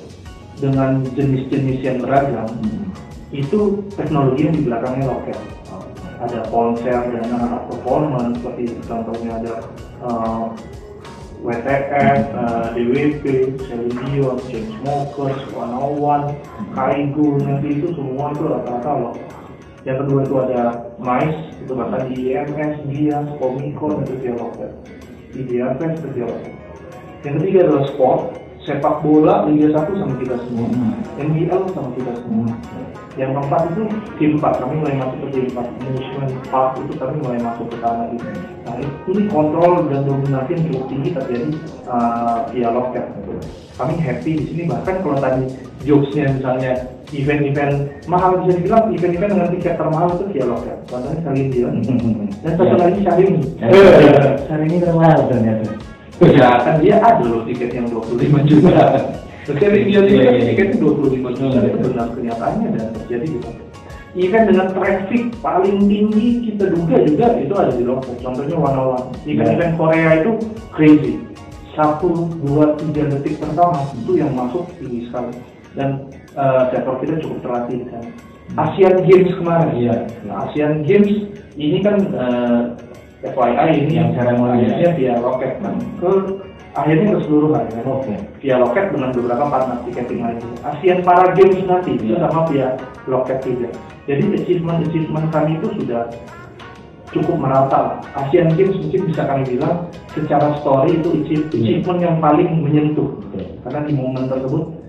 dengan 0.63 1.03
jenis-jenis 1.19 1.79
yang 1.83 1.99
beragam 1.99 2.47
Hmm. 2.47 2.87
itu 3.35 3.83
teknologi 3.99 4.47
yang 4.47 4.55
di 4.55 4.63
belakangnya 4.63 5.11
lokal. 5.11 5.41
Ada 6.23 6.47
konser 6.47 7.01
dan 7.11 7.27
anak 7.35 7.67
performance 7.67 8.39
seperti 8.39 8.79
contohnya 8.87 9.43
ada 9.43 9.55
eh, 10.07 10.47
WTF, 11.43 12.19
eh, 12.31 12.67
DWP, 12.73 13.25
Celine 13.67 13.99
Dion, 14.07 14.39
Chainsmokers, 14.49 15.37
101, 15.51 16.31
Kaigo, 16.73 17.37
nanti 17.43 17.69
itu 17.83 17.91
semua 17.93 18.31
itu 18.33 18.47
rata-rata 18.49 18.93
lokal. 19.03 19.29
Yang 19.85 19.97
kedua 20.07 20.19
itu 20.25 20.35
ada 20.41 20.63
MICE, 20.97 21.41
itu 21.65 21.73
bahkan 21.73 22.07
di 22.13 22.37
IMS, 22.37 22.75
dia, 22.93 23.19
Komikon, 23.41 24.05
itu 24.05 24.15
dia 24.21 24.33
lokal. 24.37 24.71
Di 25.33 25.41
DFS, 25.49 25.93
itu 26.05 26.09
dia 26.13 26.27
lokal. 26.29 26.53
Yang 27.25 27.35
ketiga 27.41 27.59
adalah 27.65 27.85
sport, 27.89 28.21
sepak 28.65 28.97
bola, 29.05 29.45
Liga 29.49 29.77
1 29.77 30.01
sama 30.01 30.15
kita 30.21 30.37
semua. 30.49 30.69
Hmm. 30.73 30.93
NBL 31.21 31.63
sama 31.73 31.89
kita 31.97 32.13
semua. 32.25 32.49
Yang 33.15 33.31
keempat 33.39 33.63
itu 33.71 33.83
tim 34.19 34.31
4, 34.41 34.61
kami 34.61 34.75
mulai 34.83 34.95
masuk 34.99 35.19
ke 35.23 35.29
tim 35.31 35.47
4. 35.53 35.85
Management 35.85 36.33
Park 36.51 36.71
itu 36.83 36.93
kami 36.99 37.15
mulai 37.23 37.39
masuk 37.45 37.67
ke 37.71 37.77
sana 37.79 38.05
gitu. 38.11 38.27
Nah 38.65 38.75
ini 38.81 39.23
kontrol 39.31 39.73
dan 39.87 40.01
dominasi 40.03 40.51
yang 40.57 40.65
cukup 40.69 40.85
tinggi 40.91 41.09
terjadi 41.15 41.49
uh, 41.87 42.39
via 42.51 42.69
loket. 42.73 43.05
Gitu. 43.21 43.33
Kami 43.79 43.95
happy 44.01 44.33
di 44.37 44.45
sini 44.51 44.63
bahkan 44.67 44.97
kalau 45.05 45.17
tadi 45.21 45.45
jokesnya 45.87 46.35
misalnya 46.35 46.73
event-event 47.15 47.75
mahal 48.11 48.43
bisa 48.43 48.59
dibilang 48.59 48.91
event-event 48.91 49.31
dengan 49.35 49.49
tiket 49.55 49.75
termahal 49.79 50.09
itu 50.19 50.25
via 50.35 50.45
loket. 50.45 50.79
Contohnya 50.91 51.21
Saling 51.23 51.49
Dion. 51.55 51.75
Dan 52.43 52.53
satu 52.59 52.75
lagi 52.77 52.99
Syahrini. 53.07 53.43
Ini 54.51 54.77
termahal 54.83 55.21
ternyata. 55.31 55.65
Ya 56.23 56.51
kan 56.63 56.79
dia 56.79 56.97
ada 57.03 57.25
loh 57.27 57.43
tiket 57.47 57.71
yang 57.75 57.87
25 57.91 58.43
juta. 58.47 58.87
Dia 59.45 59.69
Iya, 59.77 60.01
kan 60.01 60.09
iya. 60.09 60.45
tiketnya 60.57 60.77
25 60.81 61.29
juta 61.37 61.59
Hmm. 61.61 61.69
itu 61.69 61.79
benar 61.93 62.09
kenyataannya 62.17 62.69
dan 62.81 62.87
terjadi 62.97 63.27
gitu. 63.29 63.49
Event 64.15 64.45
dengan 64.47 64.67
traffic 64.73 65.23
paling 65.43 65.79
tinggi 65.91 66.29
kita 66.49 66.71
duga 66.71 66.97
juga 67.03 67.27
itu 67.37 67.53
ada 67.53 67.73
di 67.75 67.85
lokal. 67.85 68.15
Contohnya 68.23 68.57
One 68.57 68.79
on 68.79 68.87
One. 68.95 69.07
Event-event 69.27 69.75
Korea 69.77 70.23
itu 70.23 70.33
crazy. 70.73 71.19
Satu, 71.75 72.31
dua, 72.41 72.79
tiga 72.79 73.11
detik 73.11 73.43
pertama 73.43 73.83
itu 73.93 74.17
yang 74.17 74.31
masuk 74.33 74.71
tinggi 74.79 75.11
sekali. 75.11 75.35
Dan 75.75 76.07
eh, 76.35 76.63
sektor 76.75 76.95
kita 77.01 77.15
cukup 77.23 77.39
terlatih 77.43 77.79
sana. 77.91 78.11
Asian 78.61 78.97
Games 79.09 79.33
kemarin. 79.41 79.71
Iya. 79.75 79.97
Nah, 80.29 80.47
Asian 80.47 80.85
Games 80.85 81.33
ini 81.57 81.81
kan 81.81 81.97
eh, 82.13 82.61
FYI 83.25 83.69
ini 83.89 83.93
Yang 83.97 84.11
seremoni 84.21 84.69
akhirnya 84.69 84.91
via 85.01 85.15
loket 85.17 85.53
kan 85.65 85.75
ke 85.97 86.11
akhirnya 86.77 87.09
keseluruhan 87.17 87.65
kan 87.73 87.85
Oke. 87.89 88.15
via 88.45 88.57
loket 88.61 88.85
dengan 88.93 89.11
beberapa 89.17 89.45
partner 89.49 89.79
tiketing 89.89 90.21
lainnya. 90.21 90.51
Asian 90.61 91.01
Para 91.01 91.33
Games 91.33 91.57
nanti 91.65 91.97
itu 91.97 92.13
Iya. 92.13 92.29
sama 92.29 92.41
via 92.53 92.69
loket 93.09 93.39
juga. 93.47 93.73
Jadi 94.05 94.23
achievement 94.37 94.79
achievement 94.85 95.27
kami 95.33 95.57
itu 95.57 95.69
sudah 95.81 96.05
cukup 97.17 97.37
merata. 97.41 98.03
Asian 98.19 98.53
Games 98.59 98.77
mungkin 98.77 99.03
bisa 99.09 99.23
kami 99.25 99.43
bilang 99.57 99.89
secara 100.13 100.53
story 100.61 101.01
itu 101.01 101.09
Iya. 101.17 101.81
achievement 101.81 102.01
yang 102.05 102.17
paling 102.21 102.51
menyentuh 102.61 103.09
karena 103.65 103.81
di 103.89 103.93
momen 103.97 104.29
tersebut 104.29 104.85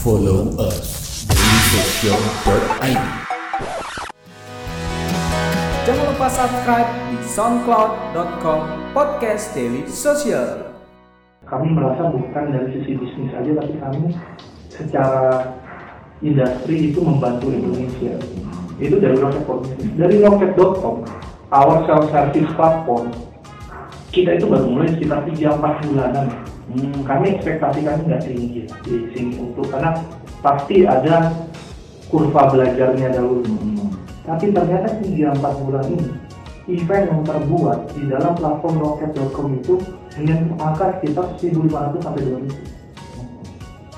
Follow 0.00 0.56
us. 0.56 1.28
dailysocial.id 1.28 3.04
Jangan 5.84 6.04
lupa 6.08 6.28
subscribe 6.32 6.88
di 7.12 7.16
soundcloud.com 7.28 8.60
podcast 8.96 9.52
daily 9.52 9.84
social. 9.84 10.72
kami 11.44 11.76
merasa 11.76 12.08
bukan 12.08 12.44
dari 12.48 12.80
sisi 12.80 12.96
bisnis 12.96 13.28
aja 13.36 13.60
tapi 13.60 13.76
kami 13.76 14.16
secara 14.72 15.52
industri 16.24 16.96
itu 16.96 17.04
membantu 17.04 17.52
Indonesia. 17.52 18.16
Itu 18.80 18.96
dari 19.04 19.20
Rocket 19.20 19.44
for 19.44 19.60
Business 19.60 20.00
dari 20.00 20.16
Rocket.com 20.24 21.04
our 21.52 21.84
self 21.84 22.08
service 22.08 22.48
platform 22.56 23.12
kita 24.16 24.40
itu 24.40 24.48
baru 24.48 24.64
mulai 24.64 24.96
sekitar 24.96 25.28
3-4 25.28 25.92
bulanan 25.92 26.26
Hmm. 26.70 27.02
kami 27.02 27.34
ekspektasi 27.34 27.82
kami 27.82 28.00
nggak 28.06 28.22
tinggi 28.22 28.62
di 28.86 28.96
sini 29.10 29.34
untuk 29.42 29.66
karena 29.74 29.98
pasti 30.38 30.86
ada 30.86 31.34
kurva 32.06 32.46
belajarnya 32.54 33.10
dahulu 33.10 33.42
Hmm. 33.42 33.90
tapi 34.22 34.54
ternyata 34.54 35.02
3-4 35.02 35.66
bulan 35.66 35.84
ini 35.90 36.08
event 36.70 37.10
yang 37.10 37.22
terbuat 37.26 37.78
di 37.98 38.06
dalam 38.06 38.32
platform 38.38 38.74
rocket.com 38.78 39.46
itu 39.58 39.74
dengan 40.14 40.54
angka 40.62 41.02
sekitar 41.02 41.26
1.500 41.42 41.98
sampai 41.98 42.22
2.000 42.22 42.78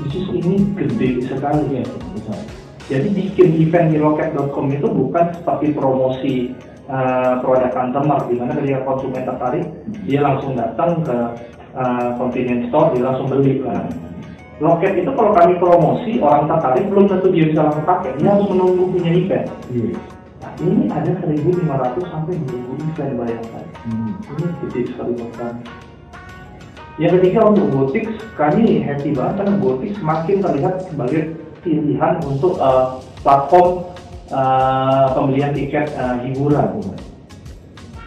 bisnis 0.00 0.28
ini 0.32 0.54
gede 0.72 1.08
sekali 1.28 1.84
besar. 2.16 2.40
jadi 2.88 3.08
bikin 3.12 3.48
event 3.68 3.86
di 3.92 3.96
rocket.com 4.00 4.66
itu 4.72 4.88
bukan 4.88 5.24
seperti 5.36 5.66
promosi 5.76 6.34
uh, 6.88 7.38
produk 7.44 7.70
customer 7.70 8.20
di 8.26 8.34
mana 8.40 8.52
ketika 8.56 8.80
konsumen 8.88 9.22
tertarik 9.28 9.64
dia 10.08 10.20
langsung 10.24 10.56
datang 10.56 11.04
ke 11.04 11.16
uh, 11.76 12.16
convenience 12.16 12.68
store 12.68 12.92
dia 12.96 13.04
langsung 13.04 13.28
beli 13.28 13.60
kan. 13.60 13.88
Loket 14.62 14.94
itu 14.94 15.10
kalau 15.10 15.34
kami 15.34 15.58
promosi 15.58 16.22
orang 16.22 16.46
tertarik 16.46 16.86
belum 16.86 17.10
tentu 17.10 17.28
dia 17.34 17.50
bisa 17.50 17.66
langsung 17.66 17.82
pakai 17.82 18.14
dia 18.20 18.30
harus 18.30 18.46
menunggu 18.46 18.94
punya 18.94 19.10
event. 19.10 19.46
Iya. 19.74 19.98
Nah, 20.42 20.52
ini 20.58 20.90
ada 20.90 21.10
1.500 21.22 22.12
sampai 22.12 22.34
2.000 22.34 22.90
event 22.94 23.12
bayangkan. 23.18 23.64
Hmm. 23.86 24.12
Ini 24.22 24.46
gede 24.62 24.80
sekali 24.90 25.12
buat 25.18 25.32
kami. 25.38 25.62
Yang 27.00 27.12
ketiga 27.18 27.40
untuk 27.48 27.66
Gotix, 27.72 28.04
kami 28.36 28.84
happy 28.84 29.16
banget 29.16 29.34
karena 29.40 29.54
Gotix 29.58 29.92
makin 30.04 30.36
terlihat 30.44 30.74
sebagai 30.92 31.22
pilihan 31.64 32.14
untuk 32.28 32.60
uh, 32.60 33.00
platform 33.24 33.88
uh, 34.28 35.10
pembelian 35.16 35.56
tiket 35.56 35.88
uh, 35.96 36.20
hiburan. 36.20 36.84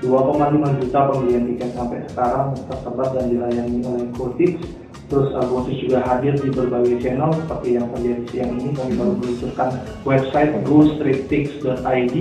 2,5 0.06 0.80
juta 0.82 1.00
pembelian 1.10 1.44
tiket 1.50 1.70
sampai 1.74 2.00
sekarang 2.08 2.54
tersebar 2.70 3.08
dan 3.18 3.26
dilayani 3.34 3.80
oleh 3.82 4.06
Gotix. 4.14 4.62
Terus 5.06 5.30
uh, 5.34 5.46
Gotix 5.50 5.76
juga 5.82 6.00
hadir 6.06 6.34
di 6.38 6.50
berbagai 6.54 6.98
channel 7.02 7.34
seperti 7.34 7.78
yang 7.78 7.86
terlihat 7.94 8.22
siang 8.30 8.52
ini 8.58 8.70
kami 8.74 8.92
baru 8.98 9.14
meluncurkan 9.18 9.70
website 10.06 10.54
gostreettix.id 10.66 12.16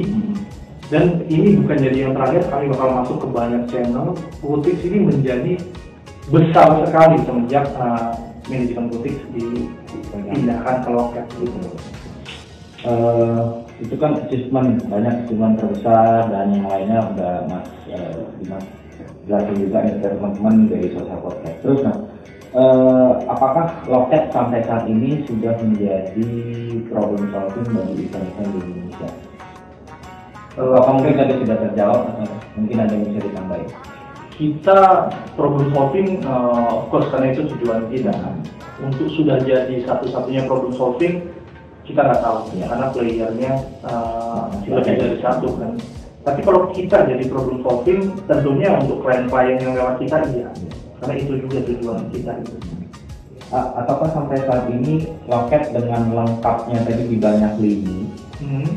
dan 0.92 1.25
ini 1.33 1.49
bukan 1.64 1.79
jadi 1.81 1.99
yang 2.09 2.12
terakhir 2.12 2.42
kami 2.53 2.64
bakal 2.68 2.88
masuk 2.92 3.16
ke 3.25 3.29
banyak 3.33 3.62
channel 3.73 4.07
Gotix 4.44 4.77
ini 4.85 4.99
menjadi 5.01 5.53
besar 6.29 6.85
sekali 6.85 7.16
semenjak 7.25 7.68
uh, 7.77 8.12
manajemen 8.49 8.92
Gotix 8.92 9.16
dipindahkan 9.33 10.77
ke 10.85 10.90
loket 10.92 11.27
gitu. 11.40 11.61
Eh, 12.85 13.63
itu 13.82 13.94
kan 13.98 14.22
achievement 14.22 14.78
banyak 14.87 15.26
achievement 15.26 15.58
terbesar 15.58 16.30
dan 16.30 16.54
yang 16.54 16.66
lainnya 16.70 17.00
udah 17.14 17.34
mas 17.50 17.66
Dimas 18.38 18.64
jelasin 19.24 19.56
juga 19.56 19.78
nih 19.82 19.94
teman-teman 20.04 20.54
dari 20.68 20.88
sosial 20.92 21.18
podcast. 21.24 21.58
Terus 21.64 21.80
nah 21.82 21.96
eh, 22.54 23.12
apakah 23.26 23.66
loket 23.88 24.30
sampai 24.30 24.60
saat 24.68 24.84
ini 24.87 25.24
sudah 25.26 25.56
menjadi 25.58 26.28
problem 26.92 27.32
solving 27.32 27.68
bagi 27.72 27.94
event-event 28.06 28.50
di 28.52 28.58
Indonesia? 28.62 29.10
Uh, 30.54 30.78
mungkin 30.87 31.18
tadi 31.18 31.34
sudah 31.42 31.56
terjawab 31.66 32.14
atau 32.14 32.30
mungkin 32.54 32.78
ada 32.78 32.94
yang 32.94 33.10
bisa 33.10 33.26
ditambahin? 33.26 33.70
Kita 34.38 35.10
problem 35.34 35.74
solving 35.74 36.22
uh, 36.22 36.78
of 36.78 36.94
course 36.94 37.10
karena 37.10 37.34
itu 37.34 37.50
tujuan 37.58 37.90
kita. 37.90 38.14
Untuk 38.78 39.10
sudah 39.18 39.42
jadi 39.42 39.82
satu-satunya 39.82 40.46
problem 40.46 40.70
solving 40.78 41.26
kita 41.85 42.01
nggak 42.01 42.20
tahu 42.25 42.38
Ya. 42.57 42.66
karena 42.73 42.87
playernya 42.90 43.53
uh, 43.85 44.49
lebih 44.64 44.94
dari 44.97 45.18
satu 45.20 45.49
kan 45.61 45.73
tapi 46.25 46.40
kalau 46.40 46.73
kita 46.73 47.05
jadi 47.05 47.25
problem 47.29 47.61
solving 47.61 48.16
tentunya 48.25 48.73
untuk 48.81 49.05
klien-klien 49.05 49.61
yang 49.61 49.73
lewat 49.77 50.01
kita 50.01 50.16
iya 50.33 50.49
karena 51.01 51.14
itu 51.20 51.33
juga 51.44 51.59
tujuan 51.68 52.09
kita 52.09 52.33
itu 52.40 52.57
A- 53.53 53.85
ataukah 53.85 54.09
sampai 54.11 54.40
saat 54.49 54.66
ini 54.73 55.05
loket 55.29 55.68
dengan 55.77 56.09
lengkapnya 56.11 56.81
tadi 56.88 57.05
di 57.07 57.16
banyak 57.20 57.53
lini 57.61 58.09
hmm. 58.40 58.68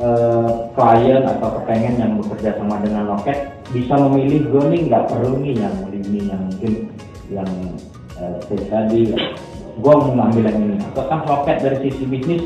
eh, 0.00 0.50
klien 0.72 1.22
atau 1.22 1.60
kepengen 1.60 2.00
yang 2.00 2.12
bekerja 2.24 2.56
sama 2.56 2.80
dengan 2.80 3.12
loket 3.12 3.52
bisa 3.70 3.92
memilih 4.08 4.48
gue 4.48 4.62
nih 4.72 4.80
nggak 4.88 5.04
perlu 5.12 5.44
nih 5.44 5.54
yang 5.60 5.76
lini 5.92 6.20
yang 6.32 6.42
mungkin 6.48 6.72
yang 7.28 7.50
eh, 8.16 8.34
seperti 8.40 8.66
tadi 8.72 9.00
gue 9.76 9.92
mau 9.92 10.12
ngambil 10.12 10.44
yang 10.48 10.58
ini. 10.64 10.76
Apakah 10.92 11.18
loket 11.28 11.56
dari 11.60 11.78
sisi 11.84 12.04
bisnis 12.08 12.42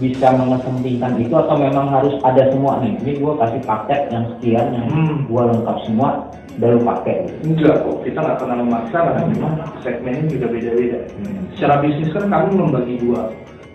bisa 0.00 0.32
mengesampingkan 0.34 1.20
itu 1.20 1.34
atau 1.36 1.54
memang 1.54 1.92
harus 1.92 2.16
ada 2.24 2.48
semua 2.48 2.80
nih? 2.80 2.96
Ini 3.04 3.12
gue 3.20 3.32
kasih 3.36 3.60
paket 3.62 4.00
yang 4.08 4.24
sekian 4.36 4.66
yang 4.72 4.86
Hmm. 4.88 5.16
gue 5.28 5.42
lengkap 5.52 5.76
semua 5.84 6.08
baru 6.56 6.78
pakai. 6.84 7.28
Enggak 7.44 7.84
kok 7.84 7.96
kita 8.04 8.18
nggak 8.20 8.38
pernah 8.40 8.56
memaksa 8.60 8.98
karena 9.04 9.22
memang 9.28 9.52
segmennya 9.80 10.24
juga 10.28 10.46
beda-beda. 10.52 10.98
Hmm. 11.20 11.40
secara 11.52 11.74
bisnis 11.84 12.10
kan 12.16 12.24
kami 12.26 12.50
membagi 12.56 12.94
dua 12.98 13.28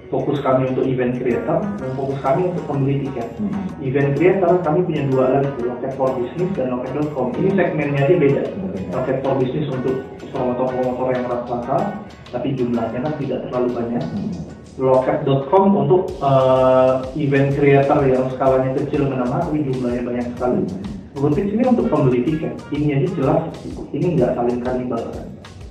fokus 0.08 0.40
kami 0.40 0.72
untuk 0.72 0.84
event 0.84 1.20
creator 1.20 1.60
dan 1.60 1.90
fokus 1.94 2.18
kami 2.22 2.48
untuk 2.48 2.64
pembeli 2.64 2.96
tiket 3.04 3.28
Hmm. 3.38 3.52
event 3.84 4.16
creator 4.16 4.52
kami 4.62 4.80
punya 4.84 5.04
dua 5.08 5.26
lagi 5.36 5.52
loket 5.62 5.92
for 5.94 6.10
business 6.16 6.50
dan 6.56 6.72
loket.com 6.72 7.28
ini 7.36 7.50
segmennya 7.54 8.02
aja 8.04 8.16
beda 8.16 8.44
Berbeda. 8.48 8.90
loket 8.94 9.18
for 9.20 9.34
business 9.36 9.68
untuk 9.68 9.96
promotor-promotor 10.32 11.08
yang 11.12 11.26
rata-rata 11.26 11.78
tapi 12.28 12.48
jumlahnya 12.54 13.00
kan 13.02 13.14
tidak 13.20 13.40
terlalu 13.48 13.70
banyak 13.74 14.04
Hmm. 14.04 14.32
loket.com 14.78 15.66
untuk 15.76 16.02
uh, 16.20 17.02
event 17.16 17.50
creator 17.54 18.00
yang 18.06 18.30
skalanya 18.32 18.72
kecil 18.78 19.06
menengah 19.06 19.42
tapi 19.42 19.60
jumlahnya 19.62 20.04
banyak 20.04 20.28
sekali 20.34 20.62
Gotix 21.18 21.50
ini 21.50 21.66
untuk 21.66 21.90
pembeli 21.90 22.22
tiket 22.24 22.54
ini 22.70 22.94
aja 22.94 23.08
jelas 23.18 23.42
ini 23.90 24.16
nggak 24.16 24.38
saling 24.38 24.62
kanibal 24.62 25.02
kan 25.02 25.26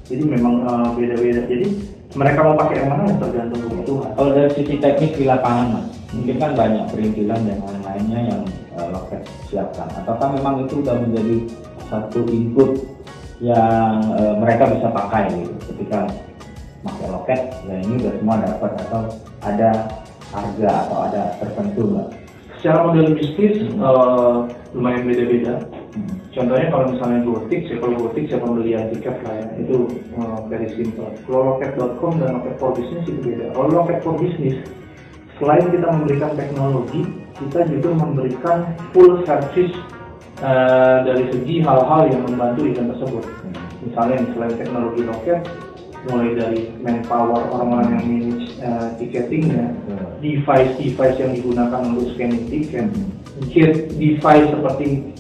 jadi 0.07 0.23
memang 0.23 0.55
uh, 0.67 0.89
beda-beda 0.93 1.47
jadi 1.47 1.67
mereka 2.15 2.39
mau 2.47 2.55
pakai 2.55 2.85
yang 2.85 2.89
mana 2.95 3.11
tergantung 3.19 3.61
kebutuhan 3.67 4.11
Kalau 4.15 4.31
dari 4.31 4.51
sisi 4.55 4.75
teknis 4.79 5.13
di 5.19 5.25
lapangan 5.27 5.67
mas, 5.75 5.87
mungkin 6.15 6.37
kan 6.39 6.51
banyak 6.55 6.85
perintilan 6.95 7.41
dan 7.43 7.59
lain-lainnya 7.59 8.21
yang 8.31 8.43
eh, 8.79 8.89
loket 8.95 9.23
siapkan. 9.51 9.89
Ataukah 9.99 10.29
memang 10.39 10.63
itu 10.63 10.79
sudah 10.85 10.97
menjadi 11.03 11.37
satu 11.91 12.21
input 12.31 12.71
yang 13.43 13.99
eh, 14.15 14.35
mereka 14.39 14.71
bisa 14.71 14.89
pakai 14.93 15.35
gitu 15.35 15.55
ketika 15.75 16.07
pakai 16.87 17.07
loket, 17.11 17.41
ya 17.67 17.77
ini 17.83 17.95
udah 17.99 18.13
semua 18.15 18.37
dapat 18.39 18.71
atau 18.87 19.01
ada 19.43 19.71
harga 20.31 20.71
atau 20.87 20.99
ada 21.11 21.23
tertentu 21.43 21.83
nggak? 21.91 22.09
secara 22.67 22.83
model 22.83 23.15
bisnis 23.15 23.63
uh, 23.79 24.49
lumayan 24.75 25.07
beda-beda 25.07 25.55
Hmm. 25.63 25.86
Contohnya 26.37 26.69
kalau 26.69 26.93
misalnya 26.93 27.25
Gotix, 27.25 27.61
ya 27.73 27.77
kalau 27.81 27.97
Gotix 27.97 28.25
ya 28.29 28.37
pembelian 28.45 28.93
tiket 28.93 29.17
lah 29.25 29.35
ya, 29.41 29.47
itu 29.57 29.77
uh, 30.21 30.45
very 30.53 30.69
simple. 30.77 31.09
Kalau 31.25 31.57
Loket.com 31.57 32.21
dan 32.21 32.37
Loket 32.37 32.55
for 32.61 32.77
Business 32.77 33.09
itu 33.09 33.21
beda. 33.25 33.57
Kalau 33.57 33.69
Loket 33.73 34.05
for 34.05 34.21
Business, 34.21 34.61
selain 35.41 35.65
kita 35.73 35.89
memberikan 35.89 36.37
teknologi, 36.37 37.09
kita 37.41 37.65
juga 37.73 37.89
memberikan 37.97 38.69
full 38.93 39.25
service 39.25 39.73
uh, 40.45 41.09
dari 41.09 41.25
segi 41.33 41.65
hal-hal 41.65 42.13
yang 42.13 42.29
membantu 42.29 42.69
event 42.69 42.93
tersebut. 42.93 43.25
Misalnya 43.81 44.17
selain 44.37 44.55
teknologi 44.61 45.01
Loket, 45.09 45.41
mulai 46.13 46.37
dari 46.37 46.61
manpower 46.85 47.49
orang-orang 47.49 47.97
yang 47.97 48.05
manage 48.13 48.47
uh, 48.61 48.93
ticketingnya, 49.01 49.73
device-device 50.21 51.17
yang 51.17 51.33
digunakan 51.33 51.81
untuk 51.81 52.13
scanning 52.13 52.45
tiket, 52.53 52.93
gate 53.49 53.89
device 53.97 54.49
seperti 54.53 55.17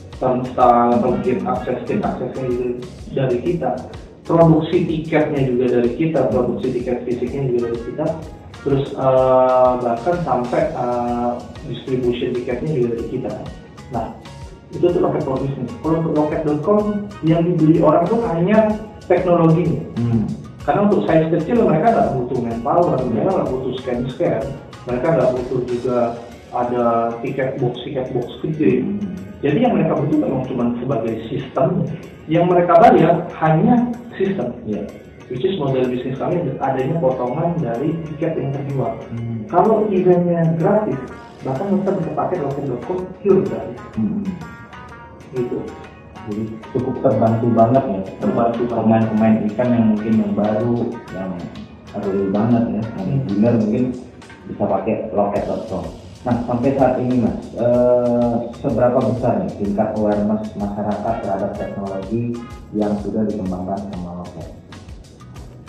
gate 1.22 1.42
access, 1.44 1.78
gate 1.84 2.04
accessnya 2.04 2.44
juga 2.48 2.68
dari 3.12 3.38
kita, 3.44 3.70
produksi 4.26 4.76
tiketnya 4.84 5.40
juga 5.46 5.64
dari 5.80 5.90
kita, 5.94 6.20
produksi 6.32 6.66
tiket 6.74 6.98
fisiknya 7.06 7.42
juga 7.52 7.58
dari 7.70 7.80
kita, 7.86 8.06
terus 8.66 8.84
eh, 8.92 9.70
bahkan 9.80 10.16
sampai 10.26 10.62
eh, 10.74 11.32
distribution 11.70 12.34
tiketnya 12.34 12.70
juga 12.74 12.88
dari 12.98 13.06
kita. 13.12 13.30
Nah, 13.94 14.06
itu 14.74 14.82
untuk 14.82 15.02
loket 15.06 15.24
business. 15.24 15.70
Kalau 15.78 15.96
untuk 16.02 16.14
loket.com 16.18 16.82
yang 17.22 17.46
dibeli 17.46 17.78
orang 17.78 18.02
tuh 18.10 18.20
hanya 18.26 18.74
teknologinya. 19.06 19.82
Hmm. 19.94 20.26
Karena 20.66 20.90
untuk 20.90 21.06
size 21.06 21.30
kecil 21.30 21.62
mereka 21.62 21.94
nggak 21.94 22.10
butuh 22.18 22.38
manpower, 22.42 22.98
mereka 23.06 23.30
nggak 23.30 23.50
butuh 23.54 23.72
scan 23.78 24.00
scan, 24.10 24.42
mereka 24.90 25.06
nggak 25.14 25.30
butuh 25.38 25.60
juga 25.70 25.98
ada 26.50 27.14
tiket 27.22 27.62
box 27.62 27.78
tiket 27.86 28.10
box 28.10 28.26
gede. 28.42 28.82
Jadi 29.44 29.58
yang 29.60 29.76
mereka 29.76 30.00
butuh 30.00 30.16
memang 30.16 30.42
cuma 30.48 30.64
sebagai 30.80 31.14
sistem, 31.28 31.84
yang 32.26 32.48
mereka 32.48 32.72
bayar 32.80 33.28
hanya 33.44 33.92
sistem. 34.16 34.56
Iya. 34.64 34.88
Which 35.26 35.42
is 35.42 35.58
model 35.58 35.90
bisnis 35.90 36.22
kami 36.22 36.38
adanya 36.62 37.02
potongan 37.02 37.58
dari 37.58 37.90
tiket 38.06 38.38
yang 38.38 38.54
terjual. 38.54 38.94
Hmm. 39.10 39.42
Kalau 39.50 39.82
eventnya 39.90 40.54
gratis, 40.54 41.02
bahkan 41.42 41.82
kita 41.82 41.90
bisa 41.98 42.10
pakai 42.14 42.36
loket.com 42.46 42.98
pure 43.20 43.42
gratis. 43.42 43.80
Hmm. 43.98 44.22
Gitu. 45.34 45.58
Jadi 46.30 46.44
cukup 46.70 46.94
terbantu 47.02 47.46
banget 47.58 47.84
ya. 47.90 48.00
Terbantu 48.22 48.62
pemain-pemain 48.70 49.36
ikan 49.50 49.68
yang 49.74 49.86
mungkin 49.94 50.14
yang 50.14 50.32
baru, 50.38 50.78
yang 51.10 51.30
early 51.98 52.26
banget 52.30 52.64
ya, 52.70 52.82
yang 52.86 52.86
Hmm. 52.94 53.20
beginner 53.26 53.54
mungkin 53.58 53.84
bisa 54.46 54.62
pakai 54.62 54.94
loket.com. 55.10 56.05
Nah 56.26 56.42
sampai 56.42 56.74
saat 56.74 56.98
ini 56.98 57.22
mas, 57.22 57.38
eh, 57.54 58.34
seberapa 58.58 58.98
besar 58.98 59.46
nih 59.46 59.62
tingkat 59.62 59.94
awareness 59.94 60.50
masyarakat 60.58 61.14
terhadap 61.22 61.54
teknologi 61.54 62.34
yang 62.74 62.98
sudah 62.98 63.22
dikembangkan 63.30 63.78
sama 63.94 64.26
loket? 64.26 64.50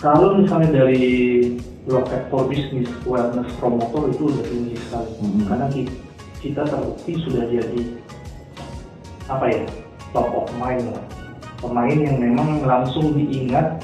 Kalau 0.02 0.34
misalnya 0.34 0.82
dari 0.82 1.06
loket 1.86 2.26
for 2.26 2.50
business 2.50 2.90
wellness 3.06 3.46
promotor 3.62 4.10
itu 4.10 4.34
udah 4.34 4.44
tinggi 4.50 4.74
sekali 4.82 5.10
Mhm. 5.22 5.46
karena 5.46 5.66
ki- 5.70 5.94
kita 6.42 6.62
terbukti 6.66 7.12
sudah 7.22 7.44
jadi 7.46 7.82
apa 9.30 9.44
ya 9.46 9.62
top 10.10 10.42
of 10.42 10.46
mind 10.58 10.90
lah 10.90 11.06
pemain 11.58 11.98
yang 11.98 12.18
memang 12.18 12.66
langsung 12.66 13.14
diingat 13.14 13.78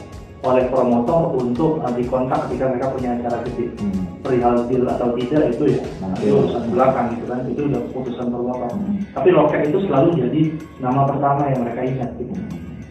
oleh 0.44 0.68
promotor 0.68 1.33
untuk 1.35 1.80
uh, 1.80 1.90
dikontak 1.90 2.46
ketika 2.46 2.68
mereka 2.68 2.92
punya 2.92 3.16
acara 3.16 3.40
gede 3.42 3.66
Hmm. 3.74 4.04
perihal 4.20 4.64
deal 4.64 4.85
atau 4.87 5.12
tidak 5.14 5.42
itu 5.50 5.64
ya 5.72 5.80
Nanti. 5.98 6.20
itu 6.22 6.33
urusan 6.35 6.64
belakang 6.70 7.07
gitu 7.12 7.24
kan 7.26 7.40
itu 7.44 7.61
udah 7.64 7.80
keputusan 7.83 8.26
promotor 8.28 8.70
Hmm. 8.70 8.96
tapi 9.11 9.28
loket 9.30 9.61
itu 9.66 9.78
selalu 9.85 10.11
jadi 10.20 10.40
nama 10.78 11.02
pertama 11.04 11.42
yang 11.48 11.61
mereka 11.61 11.80
ingat 11.83 12.11
gitu 12.16 12.35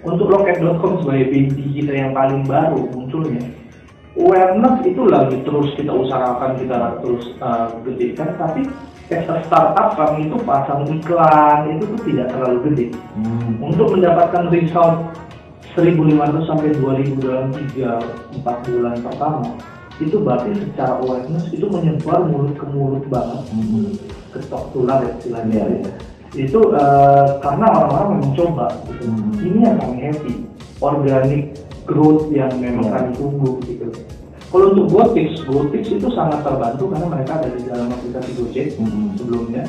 untuk 0.04 0.28
loket.com 0.28 1.00
sebagai 1.00 1.26
baby 1.30 1.66
kita 1.74 1.94
yang 1.94 2.12
paling 2.12 2.42
baru 2.44 2.90
munculnya 2.92 3.42
awareness 4.14 4.78
itu 4.84 5.02
lagi 5.06 5.38
terus 5.42 5.74
kita 5.74 5.90
usahakan 5.90 6.52
kita 6.56 6.78
terus 7.00 7.34
uh, 7.40 7.70
gedekan 7.82 8.30
tapi 8.36 8.62
as 9.10 9.26
a 9.26 9.36
startup 9.44 9.94
kami 9.94 10.26
itu 10.26 10.38
pasang 10.44 10.86
iklan 10.86 11.70
itu 11.72 11.86
tuh 11.88 12.02
tidak 12.04 12.28
terlalu 12.30 12.58
gede 12.68 12.86
Hmm. 13.14 13.58
untuk 13.62 13.90
mendapatkan 13.90 14.50
result 14.50 14.98
1500 15.74 16.46
sampai 16.46 16.70
2000 16.78 17.18
dalam 17.20 17.50
3 17.50 17.98
4 18.40 18.68
bulan 18.70 18.96
pertama 19.02 19.42
itu 19.98 20.18
berarti 20.18 20.50
secara 20.58 20.98
awareness 21.00 21.50
itu 21.50 21.66
menyebar 21.70 22.26
mulut 22.26 22.54
ke 22.58 22.66
mulut 22.66 23.06
banget 23.10 23.42
Hmm. 23.54 23.94
ketok 24.34 24.74
tular 24.74 25.06
ya 25.06 25.12
istilahnya 25.18 25.54
Iya, 25.54 25.66
iya. 25.70 25.92
itu 26.34 26.60
eh, 26.74 27.26
karena 27.40 27.66
orang-orang 27.70 28.10
mencoba 28.22 28.68
gitu. 28.90 29.06
Hmm. 29.06 29.34
ini 29.38 29.60
yang 29.62 29.78
kami 29.78 29.98
happy 30.02 30.34
organic 30.82 31.44
growth 31.86 32.26
yang 32.30 32.50
memang 32.58 32.90
Iya. 32.90 32.94
kami 32.96 33.10
tunggu 33.14 33.50
gitu 33.64 33.86
kalau 34.50 34.70
untuk 34.70 34.86
Gotix, 34.94 35.42
Gotix 35.50 35.90
itu 35.90 36.08
sangat 36.14 36.46
terbantu 36.46 36.94
karena 36.94 37.10
mereka 37.10 37.42
ada 37.42 37.50
di 37.50 37.66
dalam 37.66 37.90
aplikasi 37.90 38.30
Gojek 38.38 38.68
Hmm. 38.78 39.14
sebelumnya 39.14 39.66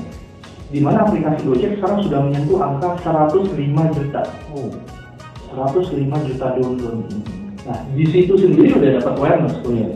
di 0.68 0.80
mana 0.80 1.04
aplikasi 1.04 1.44
Gojek 1.44 1.80
sekarang 1.80 2.00
sudah 2.00 2.20
menyentuh 2.20 2.58
angka 2.60 2.88
105 3.00 3.92
juta 3.92 4.24
Oh. 4.52 4.72
105 5.54 6.28
juta 6.28 6.46
download 6.58 6.98
nah 7.64 7.78
di 7.96 8.04
situ 8.10 8.36
sendiri 8.36 8.76
udah 8.76 8.90
dapat 9.00 9.14
awareness 9.16 9.56
tuh 9.64 9.72
ya 9.72 9.88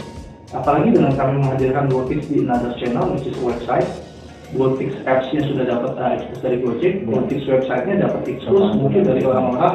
apalagi 0.56 0.96
dengan 0.96 1.12
kami 1.12 1.32
menghadirkan 1.44 1.84
Gotix 1.92 2.24
di 2.32 2.40
another 2.40 2.72
channel 2.80 3.12
which 3.12 3.28
is 3.28 3.36
website 3.44 3.84
Gotix 4.56 4.96
apps-nya 5.04 5.44
sudah 5.44 5.64
dapat 5.68 5.92
uh, 6.00 6.16
eksklusif 6.16 6.40
dari 6.40 6.56
Gojek, 6.64 6.94
Ya. 7.04 7.04
Gotix 7.04 7.40
website-nya 7.44 8.08
dapat 8.08 8.20
Terbantu. 8.24 8.80
mungkin 8.80 9.02
dari 9.04 9.20
orang-orang 9.20 9.74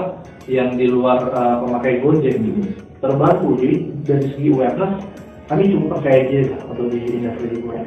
yang 0.50 0.74
di 0.74 0.90
luar 0.90 1.30
uh, 1.30 1.62
pemakai 1.62 2.02
Gojek 2.02 2.42
gitu. 2.42 2.82
Terbantu, 2.98 3.54
jadi 3.62 3.76
dari 4.02 4.34
segi 4.34 4.50
awareness 4.50 5.06
kami 5.46 5.70
cukup 5.70 6.02
percaya 6.02 6.50
lah 6.50 6.62
untuk 6.74 6.88
di 6.90 7.00
industri 7.06 7.48
di 7.54 7.58
gue. 7.62 7.78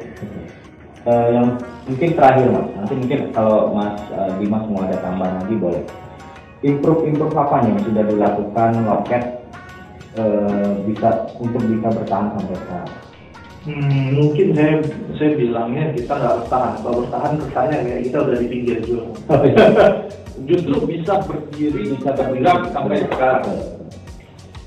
Eh, 1.07 1.27
yang 1.31 1.55
mungkin 1.87 2.09
terakhir 2.19 2.47
mas, 2.51 2.67
nanti 2.75 2.93
mungkin 2.99 3.19
kalau 3.31 3.71
mas 3.71 3.95
eh, 4.11 4.31
Dimas 4.43 4.63
mau 4.67 4.83
ada 4.83 4.99
tambahan 4.99 5.39
lagi 5.39 5.55
boleh. 5.55 5.83
Improve 6.65 7.05
improve 7.05 7.37
apa 7.37 7.61
nih 7.61 7.69
yang 7.69 7.81
sudah 7.85 8.03
dilakukan 8.09 8.71
loket 8.81 9.23
eh, 10.17 10.71
bisa 10.89 11.29
untuk 11.37 11.61
bisa 11.61 11.87
bertahan 11.93 12.33
sampai 12.33 12.55
sekarang? 12.57 12.91
Hmm, 13.67 14.15
mungkin 14.15 14.47
saya 14.55 14.79
saya 15.19 15.31
bilangnya 15.35 15.91
kita 15.91 16.13
nggak 16.17 16.35
bertahan. 16.43 16.73
Kalau 16.81 16.95
bertahan 17.03 17.31
kesannya 17.35 17.77
kayak 17.83 18.01
kita 18.07 18.17
udah 18.23 18.35
di 18.39 18.47
pinggir 18.47 18.77
jurang. 18.87 19.13
Justru 20.47 20.75
bisa 20.87 21.13
berdiri, 21.27 21.91
Bisa 21.97 22.09
bergerak 22.15 22.57
berdiri. 22.63 22.73
sampai 22.73 22.97
sekarang. 23.03 23.45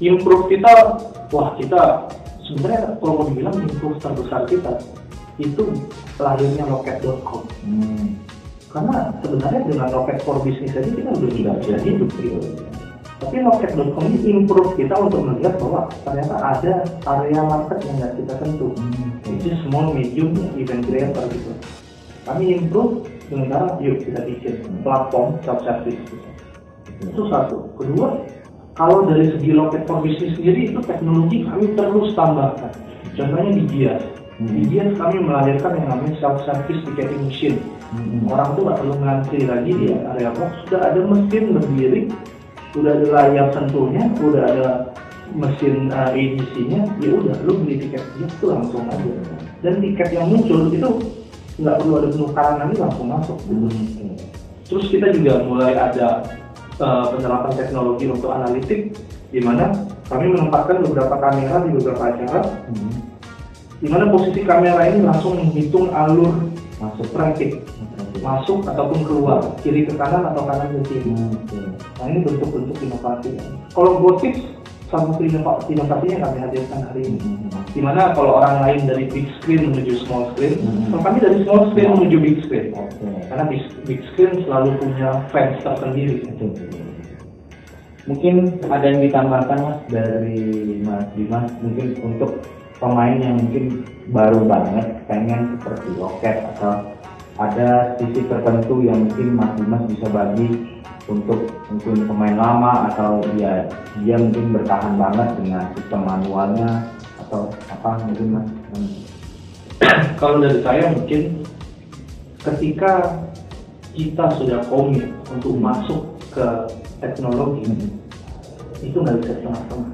Improve 0.01 0.45
kita, 0.53 0.73
wah 1.33 1.49
kita 1.57 1.83
sebenarnya 2.45 2.81
kalau 3.01 3.13
mau 3.19 3.27
dibilang 3.31 3.57
improve 3.65 3.99
terbesar 4.03 4.43
kita 4.47 4.73
itu 5.41 5.65
lahirnya 6.21 6.65
loket.com. 6.69 7.43
Hmm. 7.65 8.21
Karena 8.71 9.11
sebenarnya 9.19 9.61
dengan 9.67 9.89
loket 9.91 10.23
for 10.23 10.39
business 10.47 10.79
aja 10.79 10.91
kita 10.95 11.11
udah 11.11 11.31
tidak 11.35 11.55
bisa 11.59 11.77
hidup 11.83 12.11
gitu. 12.23 12.39
Tapi 13.21 13.37
loket.com 13.45 14.05
ini 14.09 14.19
improve 14.33 14.79
kita 14.81 14.95
untuk 14.97 15.21
melihat 15.27 15.61
bahwa 15.61 15.91
ternyata 16.07 16.35
ada 16.41 16.73
area 17.05 17.43
market 17.45 17.79
yang 17.85 17.95
nggak 18.01 18.13
kita 18.17 18.35
sentuh. 18.41 18.73
Which 19.29 19.45
is 19.45 19.59
small, 19.69 19.93
medium, 19.93 20.33
event 20.57 20.89
creator 20.89 21.27
gitu. 21.29 21.53
Kami 22.25 22.45
improve 22.57 23.05
dengan 23.29 23.47
cara 23.51 23.69
yuk 23.83 24.07
kita 24.07 24.25
bikin 24.25 24.55
platform 24.87 25.37
self 25.45 25.61
service. 25.67 26.01
Itu 27.03 27.23
satu. 27.29 27.75
Kedua, 27.77 28.25
kalau 28.79 29.05
dari 29.05 29.35
segi 29.37 29.53
loket 29.53 29.85
for 29.85 30.01
business 30.01 30.39
sendiri 30.41 30.73
itu 30.73 30.81
teknologi 30.87 31.45
kami 31.45 31.77
terus 31.77 32.17
tambahkan. 32.17 32.73
Contohnya 33.19 33.53
di 33.53 33.65
Gias. 33.69 34.03
Di 34.41 34.63
Gias 34.71 34.97
kami 34.97 35.21
melahirkan 35.21 35.77
yang 35.77 35.87
namanya 35.93 36.15
self 36.25 36.41
service 36.49 36.81
ticketing 36.89 37.29
machine. 37.29 37.59
Hmm. 37.91 38.23
Orang 38.31 38.55
tuh 38.55 38.63
nggak 38.71 38.79
perlu 38.79 38.95
ngantri 39.03 39.41
lagi 39.51 39.71
di 39.75 39.87
area 39.91 40.31
box, 40.31 40.51
sudah 40.71 40.81
ada 40.95 41.01
mesin 41.03 41.45
berdiri, 41.59 42.01
sudah 42.71 42.91
ada 42.95 43.07
layar 43.11 43.47
sentuhnya, 43.51 44.05
sudah 44.15 44.43
ada 44.47 44.69
mesin 45.35 45.91
uh, 45.91 46.11
edisinya, 46.15 46.87
ya 47.03 47.11
udah 47.19 47.35
lu 47.43 47.63
beli 47.67 47.83
tiket 47.83 48.03
dia 48.15 48.27
tuh 48.39 48.55
langsung 48.55 48.87
aja. 48.87 49.11
Dan 49.63 49.83
tiket 49.83 50.09
yang 50.15 50.31
muncul 50.31 50.71
itu 50.71 50.91
nggak 51.59 51.77
perlu 51.83 51.93
ada 51.99 52.09
penukaran 52.15 52.57
lagi 52.63 52.75
langsung 52.79 53.07
masuk. 53.11 53.39
Hmm. 53.51 54.15
Terus 54.71 54.87
kita 54.87 55.11
juga 55.11 55.43
mulai 55.43 55.75
ada 55.75 56.23
uh, 56.79 57.11
penerapan 57.11 57.53
teknologi 57.59 58.07
untuk 58.07 58.31
analitik, 58.31 58.95
di 59.35 59.43
mana 59.43 59.67
kami 60.07 60.31
menempatkan 60.31 60.79
beberapa 60.87 61.19
kamera 61.19 61.67
di 61.67 61.71
beberapa 61.75 62.03
acara, 62.07 62.43
Hmm. 62.71 63.03
di 63.83 63.91
mana 63.91 64.07
posisi 64.15 64.47
kamera 64.47 64.87
ini 64.95 65.03
langsung 65.03 65.43
menghitung 65.43 65.91
alur 65.91 66.50
Masuk. 66.81 67.07
traffic 67.13 67.51
masuk 68.25 68.65
ataupun 68.65 69.05
keluar 69.05 69.41
kiri 69.61 69.85
ke 69.85 69.93
kanan 70.01 70.33
atau 70.33 70.49
kanan 70.49 70.81
ke 70.81 70.81
kiri. 70.89 71.13
Hmm. 71.13 71.77
Nah 72.01 72.05
ini 72.09 72.19
bentuk-bentuk 72.25 72.77
inovasi. 72.81 73.37
Kalau 73.77 74.01
Gotix 74.01 74.41
salah 74.89 75.13
satu 75.13 75.23
inova- 75.23 75.61
inovasinya 75.69 76.13
yang 76.19 76.25
kami 76.25 76.39
hadirkan 76.41 76.81
hari 76.89 77.03
ini. 77.07 77.21
Hmm. 77.21 77.63
Di 77.71 77.81
mana 77.85 78.11
kalau 78.17 78.41
orang 78.41 78.65
lain 78.65 78.81
dari 78.89 79.05
big 79.07 79.29
screen 79.39 79.71
menuju 79.71 80.05
small 80.05 80.33
screen, 80.35 80.57
Hmm. 80.61 80.89
kalau 80.91 81.03
kami 81.05 81.19
dari 81.21 81.37
small 81.45 81.63
screen 81.71 81.91
menuju 81.95 82.17
big 82.19 82.37
screen. 82.49 82.67
Oke. 82.75 83.09
Karena 83.29 83.45
big, 83.47 83.63
big 83.87 84.01
screen 84.13 84.33
selalu 84.45 84.69
punya 84.81 85.09
fans 85.31 85.61
tersendiri. 85.63 86.17
Mungkin 88.09 88.35
ada 88.67 88.85
yang 88.91 89.01
ditambahkan 89.05 89.59
mas 89.61 89.79
dari 89.87 90.41
Mas 90.83 91.05
Dimas 91.15 91.47
mungkin 91.63 91.95
untuk 92.03 92.41
pemain 92.81 93.17
yang 93.21 93.37
mungkin 93.37 93.85
baru 94.09 94.41
banget 94.49 95.05
pengen 95.05 95.61
seperti 95.61 95.91
loket 96.01 96.37
atau 96.57 96.97
ada 97.37 97.95
sisi 98.01 98.25
tertentu 98.27 98.81
yang 98.81 99.07
mungkin 99.07 99.37
Mas 99.37 99.53
Dimas 99.57 99.85
bisa 99.87 100.09
bagi 100.09 100.49
untuk 101.09 101.49
mungkin 101.69 102.09
pemain 102.09 102.37
lama 102.37 102.93
atau 102.93 103.21
ya 103.37 103.69
dia 104.01 104.17
mungkin 104.17 104.57
bertahan 104.57 104.97
banget 104.97 105.29
dengan 105.41 105.63
sistem 105.77 106.01
manualnya 106.09 106.71
atau 107.21 107.53
apa 107.69 108.01
mungkin 108.09 108.27
Mas. 108.35 108.49
Kalau 110.21 110.41
dari 110.41 110.61
saya 110.61 110.93
mungkin 110.93 111.45
ketika 112.41 113.21
kita 113.93 114.25
sudah 114.41 114.61
komit 114.69 115.13
untuk 115.29 115.57
masuk 115.61 116.17
ke 116.33 116.47
teknologi, 117.01 117.65
Hmm. 117.69 117.91
itu 118.81 118.97
nggak 118.97 119.21
bisa 119.21 119.33
setengah-setengah. 119.41 119.93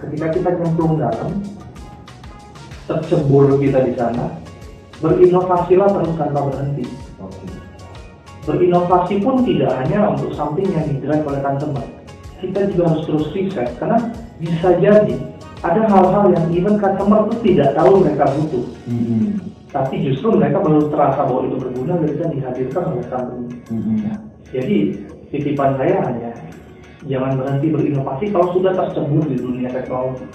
Ketika 0.00 0.26
kita 0.32 0.48
nyemplung 0.56 0.96
dalam, 0.96 1.44
tercebur 2.90 3.54
kita 3.62 3.86
di 3.86 3.94
sana, 3.94 4.34
berinovasilah 4.98 5.88
terus 5.94 6.14
tanpa 6.18 6.50
berhenti. 6.50 6.86
Berinovasi 8.48 9.22
pun 9.22 9.46
tidak 9.46 9.70
hanya 9.84 10.10
untuk 10.16 10.34
something 10.34 10.66
yang 10.74 10.82
didrive 10.90 11.22
oleh 11.22 11.40
customer. 11.44 11.86
Kita 12.40 12.60
juga 12.72 12.82
harus 12.90 13.04
terus 13.06 13.26
riset 13.36 13.68
karena 13.78 14.00
bisa 14.40 14.74
jadi 14.80 15.16
ada 15.60 15.82
hal-hal 15.92 16.32
yang 16.32 16.44
even 16.50 16.80
customer 16.80 17.28
itu 17.28 17.52
tidak 17.52 17.76
tahu 17.76 18.00
mereka 18.00 18.24
butuh. 18.32 18.64
Hmm. 18.88 19.36
Tapi 19.70 19.94
justru 20.02 20.34
mereka 20.34 20.64
baru 20.64 20.88
terasa 20.88 21.20
bahwa 21.28 21.46
itu 21.46 21.56
berguna 21.60 21.94
ketika 22.02 22.24
dihadirkan 22.32 22.82
oleh 22.96 23.06
company. 23.06 23.46
Hmm. 23.68 24.18
Jadi 24.50 24.78
titipan 25.30 25.78
saya 25.78 25.96
hanya 26.10 26.32
jangan 27.06 27.38
berhenti 27.38 27.66
berinovasi 27.70 28.24
kalau 28.34 28.50
sudah 28.56 28.72
tercebur 28.72 29.22
di 29.28 29.36
dunia 29.36 29.68
teknologi. 29.68 30.26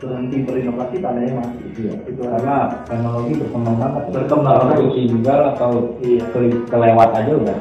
Berhenti 0.00 0.36
berinovasi 0.48 0.96
tandanya 1.04 1.44
mati. 1.44 1.60
Iya, 1.76 1.92
Itu 2.08 2.22
karena 2.24 2.56
teknologi 2.88 3.32
berkembang 3.36 3.76
banget. 3.76 4.02
Berkembang 4.16 4.56
terus. 4.72 4.92
tinggal 4.96 5.40
atau 5.52 5.70
Iya. 6.00 6.24
ke- 6.32 6.64
kelewat 6.66 7.10
aja 7.14 7.32
udah. 7.36 7.58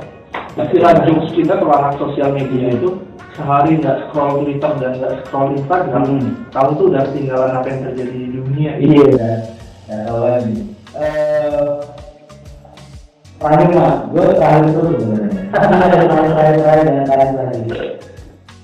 istilah 0.59 0.91
jokes 1.07 1.31
kita 1.31 1.53
kalau 1.55 1.71
anak 1.71 1.93
sosial 1.95 2.35
media 2.35 2.73
itu 2.73 2.89
sehari 3.31 3.79
nggak 3.79 4.09
scroll 4.09 4.43
Twitter 4.43 4.71
dan 4.75 4.91
nggak 4.99 5.13
scroll 5.23 5.55
Instagram, 5.55 6.03
Hmm. 6.03 6.31
kamu 6.51 6.69
tuh 6.75 6.85
udah 6.91 7.01
ketinggalan 7.07 7.51
apa 7.53 7.67
yang 7.69 7.81
terjadi 7.87 8.11
di 8.11 8.29
dunia. 8.33 8.71
Iya. 8.75 9.07
Ya, 9.87 9.97
kalau. 10.03 10.25
Eh, 10.27 11.73
terakhir 13.39 13.69
mas, 13.71 13.95
gue 14.11 14.25
terakhir 14.35 14.63
dulu 14.67 14.91
sebenarnya. 14.99 15.31
Terakhir, 15.49 15.77
terakhir, 15.79 16.07
terakhir, 16.29 16.55
terakhir, 16.59 16.85
dan 16.89 17.05
terakhir. 17.33 17.81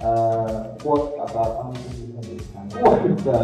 Eh, 0.06 0.54
quote 0.84 1.06
atau 1.18 1.40
apa 1.42 1.62
ke 2.76 3.40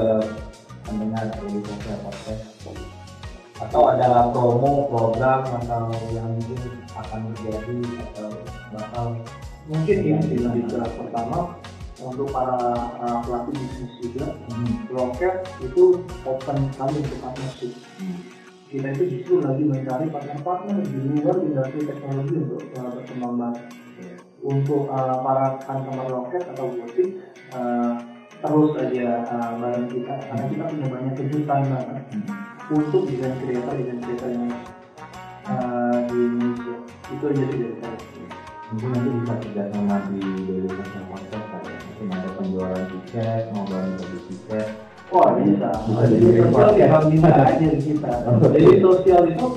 pendengar 0.83 1.23
dari 1.31 1.59
sosial 1.63 1.97
podcast. 2.03 2.43
Atau 3.61 3.81
ada 3.93 4.33
promo 4.33 4.89
program 4.89 5.45
atau 5.45 5.93
yang 6.11 6.33
mungkin 6.33 6.81
akan 6.97 7.19
terjadi 7.31 7.77
atau 8.09 8.29
bakal 8.73 9.05
Mungkin 9.69 9.97
ini 10.01 10.21
sih 10.25 10.41
lebih 10.41 10.73
ke 10.73 10.81
pertama 10.97 11.53
untuk 12.01 12.33
para 12.33 12.57
uh, 12.97 13.21
pelaku 13.21 13.53
bisnis 13.53 13.93
juga 14.01 14.33
Hmm. 14.49 14.89
loket 14.89 15.45
itu 15.61 16.01
open 16.25 16.57
sekali 16.73 16.97
untuk 17.05 17.19
partnership. 17.21 17.71
Kita 18.73 18.87
itu 18.97 19.03
justru 19.15 19.33
lagi 19.45 19.63
mencari 19.63 20.09
partner-partner 20.09 20.81
di 20.81 20.99
luar 21.21 21.37
industri 21.45 21.81
teknologi 21.85 22.35
untuk 22.41 22.61
uh, 22.73 22.89
berkembang. 22.89 23.35
Banget 23.37 23.63
untuk 24.41 24.89
uh, 24.89 25.21
para 25.21 25.61
customer 25.61 26.07
loket 26.09 26.43
atau 26.49 26.65
boutique 26.73 27.21
uh, 27.53 27.93
terus 28.41 28.71
aja 28.81 29.07
uh, 29.29 29.51
bareng 29.61 29.87
kita 29.93 30.13
karena 30.17 30.45
kita 30.49 30.63
punya 30.73 30.87
banyak 30.89 31.13
kejutan 31.13 31.61
banget 31.69 32.03
untuk 32.73 33.01
desain 33.05 33.35
creator 33.37 33.73
desain 33.77 33.99
creator 34.01 34.29
yang 34.33 34.45
uh, 35.45 35.97
di 36.09 36.17
Indonesia 36.17 36.75
itu 37.13 37.23
aja 37.29 37.43
sih 37.45 37.57
dari 37.61 37.75
saya 37.77 37.97
mungkin 38.71 38.89
nanti 38.95 39.09
bisa 39.19 39.33
kerjasama 39.45 39.95
di 40.09 40.19
Daily 40.47 40.69
Social 40.71 41.03
Podcast 41.11 41.45
kali 41.51 41.69
ya 41.69 41.79
mungkin 41.85 42.05
ada 42.15 42.29
penjualan 42.39 42.83
tiket 42.87 43.43
mau 43.53 43.63
bagi 43.67 44.19
tiket 44.31 44.69
Wah 45.11 45.35
bisa. 45.35 45.67
Bisa 45.75 46.03
Jadi 46.07 46.39
sosial 46.39 46.71
tinggal 46.71 47.03
bisa 47.11 47.31
aja 47.35 47.67
di 47.67 47.79
kita. 47.83 48.13
Jadi 48.55 48.79
sosial 48.79 49.21
itu 49.27 49.47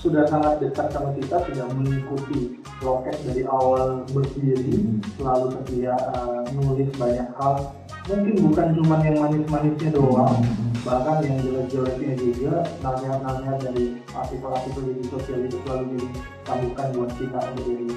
sudah 0.00 0.24
sangat 0.28 0.64
dekat 0.64 0.88
sama 0.96 1.12
kita, 1.12 1.36
sudah 1.44 1.66
mengikuti 1.76 2.60
loket 2.80 3.16
dari 3.28 3.44
awal 3.44 4.04
berdiri, 4.08 4.72
Hmm. 4.80 5.00
selalu 5.16 5.46
setia 5.60 5.96
uh, 6.12 6.44
nulis 6.56 6.88
banyak 6.96 7.28
hal. 7.36 7.72
Mungkin 8.04 8.34
bukan 8.36 8.68
cuma 8.76 9.00
yang 9.00 9.16
manis-manisnya 9.16 9.90
doang, 9.96 10.44
bahkan 10.84 11.24
yang 11.24 11.40
jelek-jeleknya 11.40 12.12
juga 12.20 12.54
nasihat-nasihat 12.84 13.58
dari 13.64 13.84
artikel-artikel 14.12 14.82
di 14.92 15.04
sosial 15.08 15.40
itu 15.48 15.56
selalu 15.64 15.96
ditambahkan 15.96 16.86
buat 16.92 17.10
kita 17.16 17.38
untuk 17.48 17.64
jadi 17.64 17.88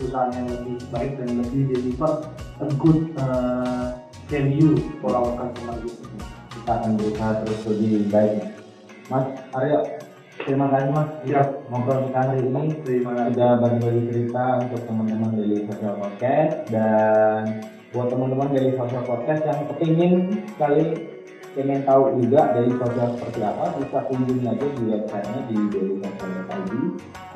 perusahaan 0.00 0.32
yang 0.32 0.48
lebih 0.48 0.76
baik 0.88 1.12
dan 1.20 1.28
lebih 1.36 1.62
deliver 1.68 2.12
a 2.64 2.66
good 2.80 3.00
uh, 3.20 3.86
value 4.32 4.74
for 5.04 5.12
our 5.12 5.36
customer 5.36 5.76
gitu. 5.84 6.00
kita 6.56 6.70
akan 6.72 6.90
berusaha 6.96 7.30
terus 7.44 7.60
lebih 7.68 8.08
baik 8.08 8.34
Mas 9.12 9.26
Aryo 9.52 9.78
terima 10.48 10.66
kasih 10.72 10.90
Mas 10.96 11.08
Siap. 11.28 11.48
ngobrol 11.68 12.08
kita 12.08 12.20
hari 12.24 12.40
ini 12.40 12.64
Terima 12.82 13.10
kasih. 13.14 13.28
sudah 13.36 13.52
bagi-bagi 13.60 14.02
cerita 14.08 14.44
untuk 14.64 14.80
teman-teman 14.88 15.30
dari 15.36 15.56
Social 15.68 15.94
Podcast 16.00 16.54
dan 16.72 17.42
buat 17.92 18.08
teman-teman 18.08 18.48
dari 18.56 18.72
Social 18.72 19.04
Podcast 19.04 19.44
yang 19.44 19.68
kepingin 19.68 20.12
sekali 20.56 20.84
pengen 21.52 21.84
tahu 21.84 22.16
juga 22.16 22.56
dari 22.56 22.72
sosial 22.80 23.12
seperti 23.12 23.40
apa 23.44 23.76
bisa 23.76 23.98
kunjungi 24.08 24.44
aja 24.48 24.66
di 24.72 24.82
websitenya 24.88 25.40
di 25.52 25.56
dailysocial.id 25.68 26.72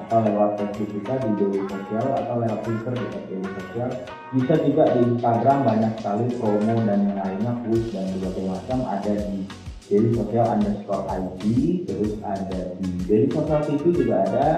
atau 0.00 0.18
lewat 0.24 0.50
Facebook 0.56 0.90
kita 0.96 1.14
di 1.20 1.30
Daily 1.36 1.60
Social 1.68 2.06
atau 2.16 2.34
lewat 2.40 2.60
Twitter 2.64 2.92
di 2.96 3.06
Daily 3.28 3.48
Social. 3.52 3.88
Bisa 4.32 4.54
juga 4.64 4.84
di 4.96 5.00
Instagram 5.12 5.58
banyak 5.68 5.92
sekali 6.00 6.24
promo 6.40 6.74
dan 6.88 6.98
yang 7.04 7.18
lainnya 7.20 7.52
push 7.68 7.92
dan 7.92 8.04
berbagai 8.16 8.44
macam 8.48 8.78
ada 8.88 9.12
di 9.12 9.40
Daily 9.92 10.10
Social 10.16 10.46
underscore 10.48 11.04
ID 11.12 11.42
terus 11.84 12.12
ada 12.24 12.60
di 12.80 12.90
Daily 13.04 13.28
Social 13.28 13.60
TV 13.68 13.82
juga 13.92 14.24
ada 14.24 14.48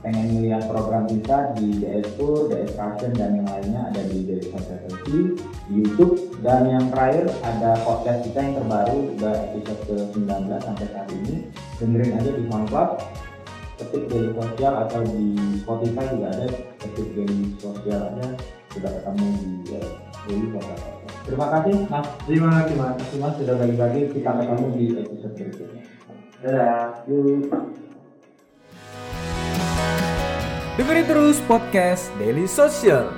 pengen 0.00 0.26
melihat 0.38 0.62
program 0.70 1.04
kita 1.10 1.54
di 1.58 1.82
DS 1.82 2.14
Tour, 2.14 2.48
DS 2.50 2.72
Fashion 2.78 3.10
dan 3.18 3.42
yang 3.42 3.48
lainnya 3.50 3.80
ada 3.90 4.02
di 4.06 4.24
Social 4.46 4.78
TV 4.86 5.34
di 5.66 5.74
YouTube 5.82 6.38
dan 6.40 6.66
yang 6.70 6.86
terakhir 6.94 7.32
ada 7.42 7.78
podcast 7.82 8.22
kita 8.24 8.38
yang 8.38 8.54
terbaru 8.62 8.96
udah 9.18 9.34
episode 9.50 9.80
ke-19 9.90 10.30
sampai 10.62 10.86
saat 10.94 11.08
ini 11.10 11.34
dengerin 11.82 12.12
aja 12.14 12.30
di 12.30 12.42
SoundCloud 12.46 12.90
ketik 13.78 14.04
Daily 14.10 14.30
Sosial 14.34 14.74
atau 14.74 15.00
di 15.06 15.26
Spotify 15.62 16.04
juga 16.10 16.26
ada 16.34 16.46
ketik 16.82 17.08
Daily 17.14 17.40
Sosial 17.58 18.00
aja 18.14 18.26
sudah 18.74 18.90
ketemu 18.90 19.26
di 19.38 19.50
uh, 19.74 19.90
Daily 20.26 20.46
Sosial 20.54 20.78
terima 21.28 21.46
kasih 21.52 21.74
Mas 21.92 22.06
Terima 22.24 22.48
kasih 22.52 22.74
mas. 22.76 22.92
Terima 22.96 22.96
kasih 22.96 23.18
Mas 23.20 23.34
sudah 23.36 23.54
bagi-bagi 23.60 24.00
kita 24.16 24.30
ketemu 24.36 24.66
di 24.72 24.84
episode 24.96 25.34
berikutnya 25.36 25.82
Dadah. 26.38 27.02
Yuk. 27.10 27.87
Dengerin 30.78 31.10
terus 31.10 31.42
podcast 31.50 32.06
Daily 32.22 32.46
Social. 32.46 33.17